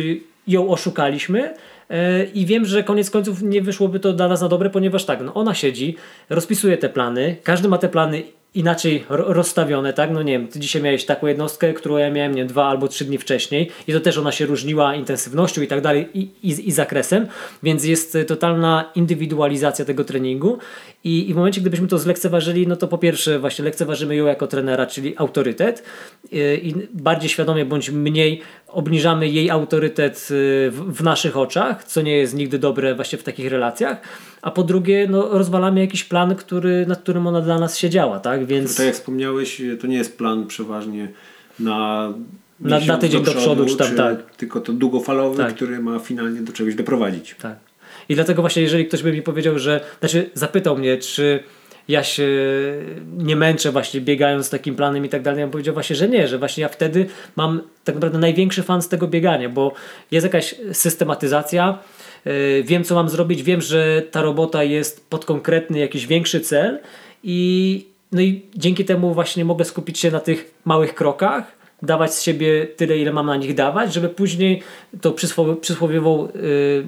[0.48, 1.54] ją oszukaliśmy,
[1.90, 5.22] e, i wiem, że koniec końców nie wyszłoby to dla nas na dobre, ponieważ tak,
[5.22, 5.96] no ona siedzi,
[6.30, 8.24] rozpisuje te plany, każdy ma te plany
[8.58, 10.12] inaczej rozstawione, tak?
[10.12, 13.06] No nie wiem, ty dzisiaj miałeś taką jednostkę, którą ja miałem, nie dwa albo trzy
[13.06, 16.72] dni wcześniej i to też ona się różniła intensywnością i tak dalej i, i, i
[16.72, 17.28] zakresem,
[17.64, 20.58] więc jest totalna indywidualizacja tego treningu
[21.04, 24.48] i, i w momencie, gdybyśmy to zlekceważyli, no to po pierwsze właśnie lekceważymy ją jako
[24.48, 25.84] trenera, czyli autorytet
[26.34, 32.02] y, i bardziej świadomie bądź mniej obniżamy jej autorytet y, w, w naszych oczach, co
[32.02, 34.02] nie jest nigdy dobre właśnie w takich relacjach,
[34.42, 38.46] a po drugie no, rozwalamy jakiś plan, który, nad którym ona dla nas siedziała, tak?
[38.46, 38.76] Więc...
[38.76, 41.08] Tak jak wspomniałeś, to nie jest plan przeważnie
[41.60, 42.14] na
[42.60, 44.36] na, na tydzień do przodu, do przodu czy tam, czy tak.
[44.36, 45.56] Tylko to długofalowy, tak.
[45.56, 47.36] który ma finalnie do czegoś doprowadzić.
[47.42, 47.56] Tak.
[48.10, 51.44] I dlatego właśnie, jeżeli ktoś by mi powiedział, że, znaczy zapytał mnie, czy
[51.88, 52.28] ja się
[53.18, 55.40] nie męczę właśnie biegając z takim planem i tak dalej.
[55.40, 58.82] Ja bym powiedział właśnie, że nie, że właśnie ja wtedy mam tak naprawdę największy fan
[58.82, 59.74] z tego biegania, bo
[60.12, 61.80] jest jakaś systematyzacja,
[62.64, 66.80] wiem co mam zrobić, wiem, że ta robota jest pod konkretny jakiś większy cel
[67.24, 71.44] i no i dzięki temu właśnie mogę skupić się na tych małych krokach,
[71.82, 74.62] dawać z siebie tyle, ile mam na nich dawać, żeby później
[75.02, 75.12] to
[75.62, 76.88] przysłowiową yy,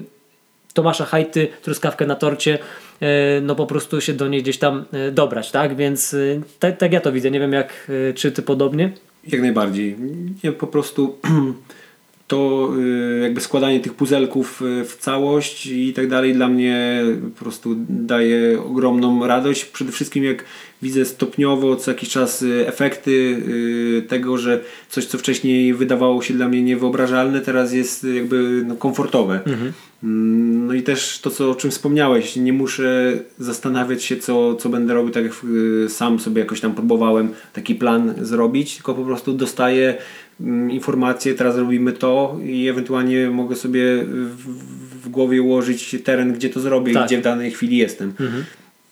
[0.74, 2.58] Tomasza Hajty, truskawkę na torcie,
[3.00, 5.76] e, no po prostu się do niej gdzieś tam e, dobrać, tak?
[5.76, 7.30] Więc e, tak, tak ja to widzę.
[7.30, 8.92] Nie wiem, jak czy ty podobnie?
[9.28, 9.96] Jak najbardziej.
[10.44, 11.18] Nie, po prostu
[12.30, 12.70] to
[13.22, 17.02] jakby składanie tych puzelków w całość i tak dalej dla mnie
[17.38, 19.64] po prostu daje ogromną radość.
[19.64, 20.44] Przede wszystkim jak
[20.82, 26.34] widzę stopniowo co jakiś czas y, efekty y, tego, że coś co wcześniej wydawało się
[26.34, 29.40] dla mnie niewyobrażalne teraz jest jakby no, komfortowe.
[30.02, 34.68] Mm, No i też to co, o czym wspomniałeś, nie muszę zastanawiać się co, co
[34.68, 35.32] będę robił tak jak
[35.84, 39.98] y, sam sobie jakoś tam próbowałem taki plan zrobić, tylko po prostu dostaję
[40.70, 44.46] informacje, teraz robimy to i ewentualnie mogę sobie w,
[45.04, 47.02] w głowie ułożyć teren, gdzie to zrobię Tak.
[47.02, 48.12] i gdzie w danej chwili jestem.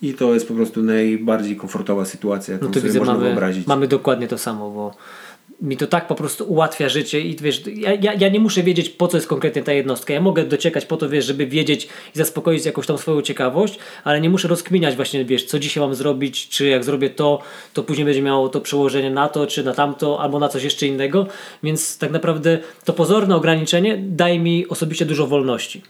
[0.03, 3.25] I to jest po prostu najbardziej komfortowa sytuacja, jaką No to sobie widzę, można mamy,
[3.27, 3.67] wyobrazić.
[3.67, 4.95] mamy dokładnie to samo, bo
[5.61, 8.89] mi to tak po prostu ułatwia życie i wiesz, ja, ja, ja nie muszę wiedzieć
[8.89, 10.15] po co jest konkretnie ta jednostka.
[10.15, 11.85] Ja mogę dociekać po to, wiesz, żeby wiedzieć
[12.15, 15.95] i zaspokoić jakąś tam swoją ciekawość, ale nie muszę rozkminiać właśnie, wiesz, co dzisiaj mam
[15.95, 17.39] zrobić, czy jak zrobię to,
[17.73, 20.87] to później będzie miało to przełożenie na to, czy na tamto, albo na coś jeszcze
[20.87, 21.27] innego,
[21.63, 25.83] więc tak naprawdę to pozorne ograniczenie daje mi osobiście dużo wolności.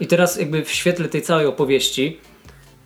[0.00, 2.18] I teraz jakby w świetle tej całej opowieści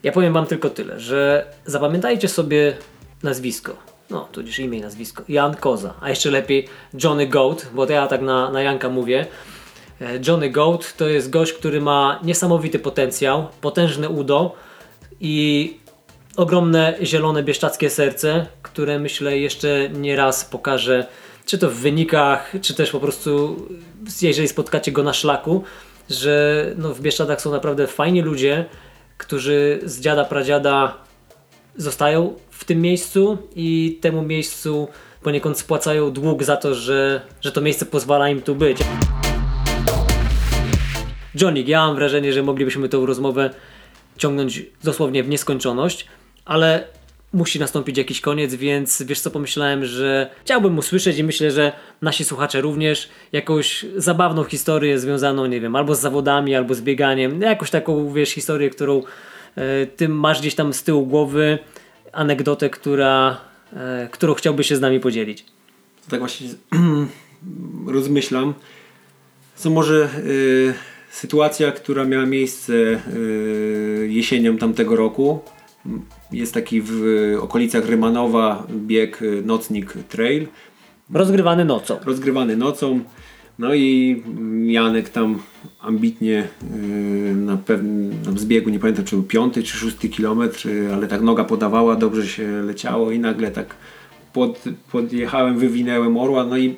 [0.03, 2.77] ja powiem wam tylko tyle, że zapamiętajcie sobie
[3.23, 3.77] nazwisko.
[4.11, 5.23] No, tudzież imię i nazwisko.
[5.29, 6.69] Jan Koza, a jeszcze lepiej
[7.05, 9.27] Johnny Goat, bo to ja tak na, na Janka mówię.
[10.01, 14.55] E, Johnny Goat to jest gość, który ma niesamowity potencjał, potężne udo
[15.21, 15.77] i
[16.37, 21.07] ogromne zielone bieszczackie serce, które myślę jeszcze nie raz pokaże,
[21.47, 23.57] czy to w wynikach, czy też po prostu
[24.23, 25.65] jeżeli spotkacie go na szlaku,
[26.11, 28.65] że no w Bieszczadach są naprawdę fajni ludzie,
[29.23, 30.95] którzy z dziada pradziada
[31.77, 34.89] zostają w tym miejscu i temu miejscu
[35.23, 38.79] poniekąd spłacają dług za to, że, że to miejsce pozwala im tu być.
[41.41, 43.51] Johnny, ja mam wrażenie, że moglibyśmy tę rozmowę
[44.17, 46.07] ciągnąć dosłownie w nieskończoność,
[46.45, 46.85] ale
[47.33, 51.73] musi nastąpić jakiś koniec, więc wiesz co pomyślałem, że chciałbym usłyszeć i myślę, że
[52.03, 57.41] nasi słuchacze również jakąś zabawną historię związaną, nie wiem, albo z zawodami, albo z bieganiem,
[57.41, 59.03] jakąś taką, wiesz, historię, którą
[59.57, 61.59] e, ty masz gdzieś tam z tyłu głowy,
[62.13, 63.41] anegdotę, która,
[63.73, 65.45] e, którą chciałby się z nami podzielić.
[66.11, 66.49] tak właśnie
[67.87, 68.55] rozmyślam.
[69.57, 70.75] Co może y,
[71.11, 75.41] sytuacja, która miała miejsce y, jesienią tamtego roku.
[76.33, 77.03] Jest taki w
[77.41, 80.47] okolicach Rymanowa bieg y, Nocnik Trail,
[81.15, 81.99] Rozgrywany nocą.
[82.05, 83.01] rozgrywany nocą.
[83.59, 84.23] No i
[84.67, 85.39] Janek tam
[85.81, 90.95] ambitnie y, na pewnym na zbiegu, nie pamiętam czy był piąty czy szósty kilometr, y,
[90.95, 93.77] ale tak noga podawała, dobrze się leciało i nagle tak
[94.33, 96.77] pod, podjechałem, wywinęłem orła, no i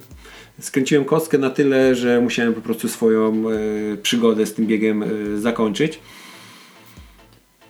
[0.61, 5.41] skręciłem kostkę na tyle, że musiałem po prostu swoją y, przygodę z tym biegiem y,
[5.41, 6.01] zakończyć.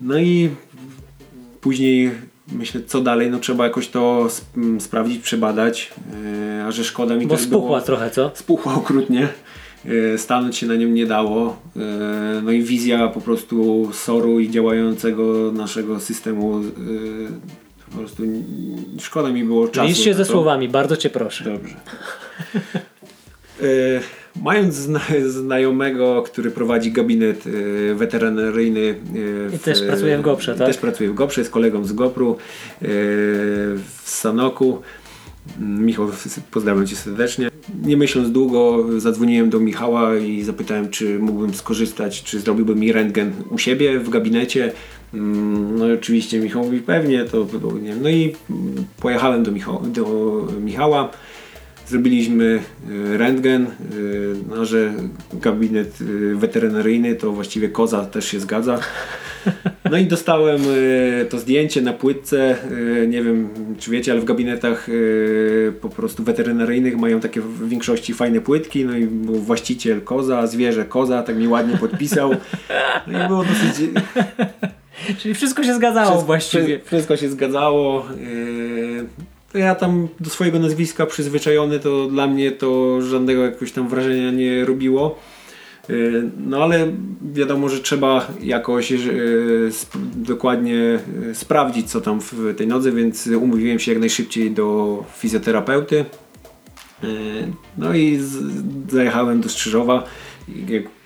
[0.01, 0.51] No i
[1.69, 2.11] później
[2.53, 5.93] myślę, co dalej, no trzeba jakoś to sp- m, sprawdzić, przebadać,
[6.59, 7.81] y, a że szkoda mi Bo też spuchła było...
[7.81, 8.31] trochę, co?
[8.35, 9.29] Spuchła okrutnie.
[9.87, 11.57] y, Stanąć się na nią nie dało.
[11.77, 11.81] y,
[12.43, 16.61] No i wizja po prostu SOR-u i działającego naszego systemu
[17.93, 18.23] po prostu
[19.01, 19.89] szkoda mi było czasu.
[19.89, 20.31] Licz się ze to.
[20.33, 21.45] słowami, bardzo cię proszę.
[21.45, 21.75] Dobrze.
[24.43, 30.67] Mając zna znajomego, który prowadzi gabinet e, weterynaryjny e, I też pracuje w Goprze, tak?
[30.67, 34.83] Też pracuje w Goprze, jest kolegą z Gopru e, w Sanoku.
[35.61, 36.09] Michał,
[36.51, 37.51] pozdrawiam Cię serdecznie.
[37.83, 43.33] Nie myśląc długo, zadzwoniłem do Michała i zapytałem, czy mógłbym skorzystać, czy zrobiłby mi rentgen
[43.51, 44.73] u siebie w gabinecie.
[45.15, 47.47] Mm, No i oczywiście Michał mówi pewnie, to
[47.83, 48.03] nie wiem.
[48.03, 51.11] No i mm, pojechałem do, Michał, do Michała.
[51.87, 52.45] Zrobiliśmy
[52.91, 54.93] y, rentgen, y, no, że
[55.33, 58.79] gabinet y, weterynaryjny to właściwie koza też się zgadza.
[59.91, 60.61] No i dostałem
[61.29, 62.57] to zdjęcie na płytce.
[63.09, 64.87] Nie wiem, czy wiecie, ale w gabinetach
[65.81, 68.85] po prostu weterynaryjnych mają takie w większości fajne płytki.
[68.85, 72.31] No i był właściciel koza, zwierzę koza, tak mi ładnie podpisał.
[73.07, 73.91] No i było dosyć.
[75.19, 76.81] Czyli wszystko się zgadzało Wszystko- właściwie.
[76.85, 78.07] Wszystko się zgadzało.
[79.55, 84.65] Ja tam do swojego nazwiska przyzwyczajony, to dla mnie to żadnego jakoś tam wrażenia nie
[84.65, 85.19] robiło.
[85.89, 86.93] Yy, No ale
[87.33, 88.93] wiadomo, że trzeba jakoś
[89.81, 95.05] sp- dokładnie yy, sprawdzić co tam w tej nodze, więc umówiłem się jak najszybciej do
[95.17, 96.05] fizjoterapeuty.
[97.79, 98.21] No i
[98.89, 100.05] zajechałem do Strzyżowa.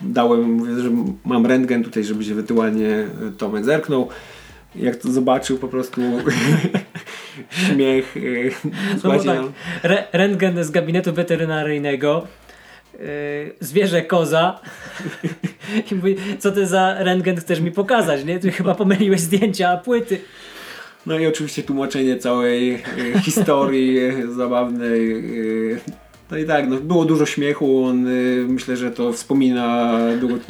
[0.01, 0.91] Dałem, mówię, że
[1.25, 3.07] mam rentgen tutaj, żeby się ewentualnie
[3.39, 4.09] Tomek zerknął.
[4.77, 6.01] Jak to zobaczył po prostu
[7.51, 8.16] śmiech.
[8.16, 8.51] yy,
[9.05, 9.39] No bo tak,
[9.82, 12.26] re, rentgen z gabinetu weterynaryjnego,
[12.93, 13.01] yy,
[13.61, 14.61] zwierzę koza
[15.91, 18.39] i mówi, co ty za rentgen chcesz mi pokazać, nie?
[18.39, 20.20] Ty chyba pomyliłeś zdjęcia, a płyty.
[21.07, 23.99] no i oczywiście tłumaczenie całej yy, historii
[24.36, 25.24] zabawnej.
[26.31, 29.99] No i tak, no, było dużo śmiechu, on y, myślę, że to wspomina,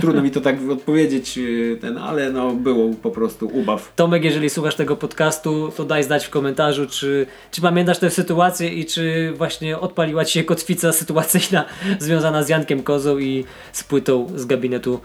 [0.00, 3.92] trudno mi to tak odpowiedzieć, y, ten, ale no było po prostu ubaw.
[3.96, 8.68] Tomek, jeżeli słuchasz tego podcastu, to daj znać w komentarzu, czy, czy pamiętasz tę sytuację
[8.68, 11.64] i czy właśnie odpaliła Ci się kotwica sytuacyjna
[11.98, 15.00] związana z Jankiem Kozą i z płytą z gabinetu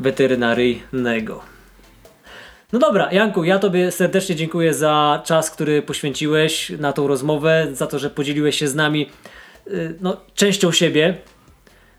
[0.00, 1.40] weterynaryjnego.
[2.72, 7.86] No dobra, Janku, ja Tobie serdecznie dziękuję za czas, który poświęciłeś na tą rozmowę, za
[7.86, 9.06] to, że podzieliłeś się z nami
[10.00, 11.18] no, częścią siebie.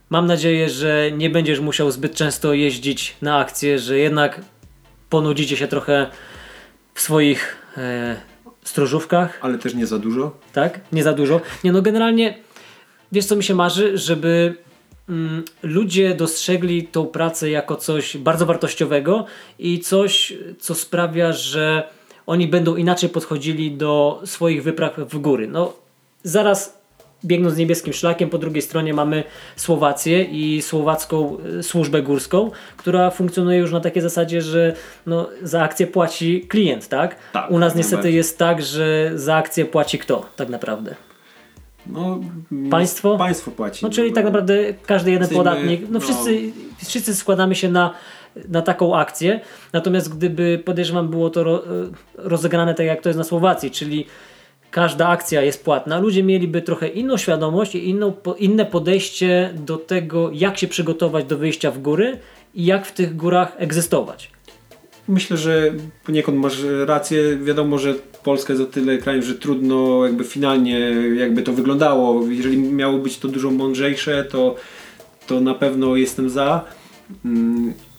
[0.09, 4.41] Mam nadzieję, że nie będziesz musiał zbyt często jeździć na akcje, że jednak
[5.09, 6.07] ponudzicie się trochę
[6.93, 8.15] w swoich e,
[8.63, 10.37] stróżówkach, Ale też nie za dużo.
[10.53, 10.79] tak?
[10.91, 11.41] Nie za dużo.
[11.63, 12.37] Nie no, generalnie
[13.11, 14.55] wiesz co mi się marzy, żeby
[15.09, 19.25] mm, ludzie dostrzegli tą pracę jako coś bardzo wartościowego
[19.59, 21.89] i coś, co sprawia, że
[22.25, 25.47] oni będą inaczej podchodzili do swoich wypraw w góry.
[25.47, 25.73] No,
[26.23, 26.82] zaraz
[27.25, 29.23] biegnąc niebieskim szlakiem, po drugiej stronie mamy
[29.55, 34.73] Słowację i słowacką e, służbę górską, która funkcjonuje już na takiej zasadzie, że
[35.05, 37.15] no, za akcję płaci klient, tak?
[37.33, 40.95] Tak, U nas niestety jest tak, że za akcję płaci kto tak naprawdę?
[41.87, 42.19] No,
[42.71, 43.17] Państwo?
[43.17, 43.85] Państwo płaci.
[43.85, 45.99] No czyli tak naprawdę każdy jeden Jesteśmy, podatnik, no no.
[45.99, 46.41] wszyscy,
[46.85, 47.93] wszyscy składamy się na,
[48.49, 49.39] na taką akcję,
[49.73, 51.63] natomiast gdyby podejrzewam było to ro,
[52.15, 54.05] rozegrane tak jak to jest na Słowacji, czyli
[54.73, 60.29] każda akcja jest płatna, ludzie mieliby trochę inną świadomość i inną, inne podejście do tego,
[60.33, 62.17] jak się przygotować do wyjścia w góry
[62.55, 64.31] i jak w tych górach egzystować.
[65.07, 65.73] Myślę, że
[66.05, 67.37] poniekąd masz rację.
[67.37, 67.93] Wiadomo, że
[68.23, 70.79] Polska jest o tyle krajem, że trudno jakby finalnie
[71.17, 72.27] jakby to wyglądało.
[72.27, 74.55] Jeżeli miało być to dużo mądrzejsze, to,
[75.27, 76.65] to na pewno jestem za.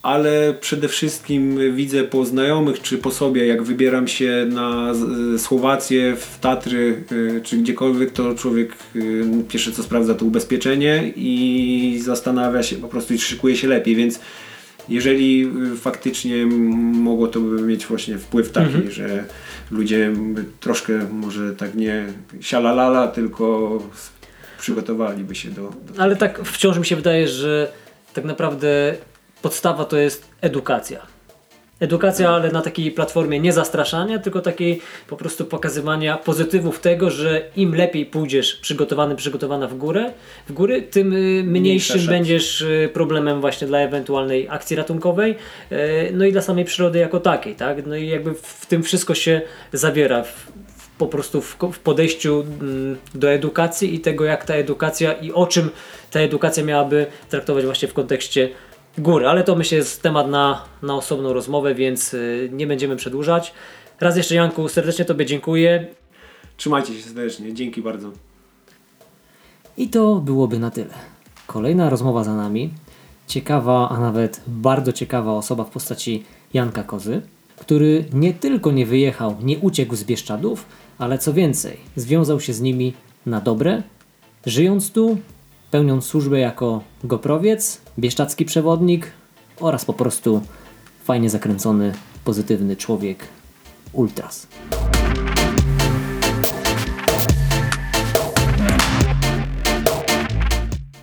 [0.05, 6.17] Ale przede wszystkim widzę po znajomych czy po sobie, jak wybieram się na z- Słowację,
[6.17, 12.63] w Tatry y, czy gdziekolwiek, to człowiek y, pierwsze co sprawdza to ubezpieczenie i zastanawia
[12.63, 14.21] się po prostu i szykuje się lepiej, więc
[14.89, 15.51] jeżeli
[15.81, 19.25] faktycznie mogło to by mieć właśnie wpływ taki, że
[19.71, 20.13] ludzie
[20.61, 22.05] troszkę może tak nie
[22.41, 23.79] sialalala, tylko
[24.59, 27.73] przygotowaliby się do, do Ale tak wciąż mi się wydaje, że
[28.15, 28.95] tak naprawdę
[29.45, 31.07] podstawa to jest edukacja.
[31.81, 37.43] Edukacja, ale na takiej platformie nie zastraszania, tylko takiej po prostu pokazywania pozytywów tego, że
[37.57, 40.13] im lepiej pójdziesz przygotowany, przygotowana w górę,
[40.49, 45.37] w góry, tym y, mniejszym będziesz y, problemem właśnie dla ewentualnej akcji ratunkowej,
[45.71, 47.87] e, no i dla samej przyrody jako takiej, tak?
[47.87, 49.43] No i jakby w tym wszystko się
[49.73, 50.23] zawiera.
[50.23, 50.53] W,
[50.99, 51.43] po prostu
[51.73, 55.71] w podejściu mm, do edukacji i tego, jak ta edukacja i o czym
[56.11, 58.49] ta edukacja miałaby traktować właśnie w kontekście
[58.99, 59.29] góry.
[59.29, 63.53] Ale to myślę jest temat na, na osobną rozmowę, więc y, nie będziemy przedłużać.
[64.01, 65.87] Raz jeszcze Janku, serdecznie Tobie dziękuję.
[66.57, 68.11] Trzymajcie się serdecznie, dzięki bardzo.
[69.77, 70.95] I to byłoby na tyle.
[71.47, 72.71] Kolejna rozmowa za nami.
[73.27, 76.25] Ciekawa, a nawet bardzo ciekawa osoba w postaci
[76.55, 77.23] Janka Kozy,
[77.57, 80.67] który nie tylko nie wyjechał, nie uciekł z Bieszczadów,
[80.99, 82.95] ale co więcej, związał się z nimi
[83.27, 83.83] na dobre,
[84.47, 85.19] żyjąc tu,
[85.71, 89.11] pełniąc służbę jako goprowiec, bieszczadzki przewodnik
[89.61, 90.41] oraz po prostu
[91.05, 91.93] fajnie zakręcony,
[92.25, 93.25] pozytywny człowiek
[93.93, 94.47] ultras.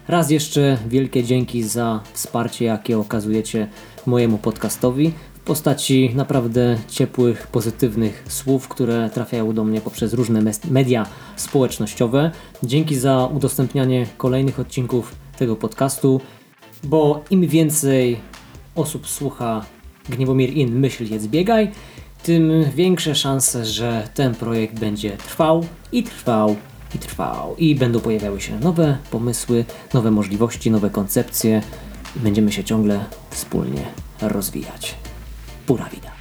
[0.08, 3.68] Raz jeszcze wielkie dzięki za wsparcie, jakie okazujecie
[4.06, 11.06] mojemu podcastowi w postaci naprawdę ciepłych, pozytywnych słów, które trafiają do mnie poprzez różne media
[11.36, 12.32] społecznościowe.
[12.64, 16.22] Dzięki za udostępnianie kolejnych odcinków tego podcastu,
[16.84, 18.20] bo im więcej
[18.76, 19.66] osób słucha
[20.10, 21.72] Gniewomir In Myśl Jedz Biegaj,
[22.24, 26.56] tym większe szanse, że ten projekt będzie trwał i trwał
[26.96, 31.62] i trwał i będą pojawiały się nowe pomysły, nowe możliwości, nowe koncepcje
[32.16, 33.84] i będziemy się ciągle wspólnie
[34.22, 34.96] rozwijać.
[35.66, 36.21] Pura vida.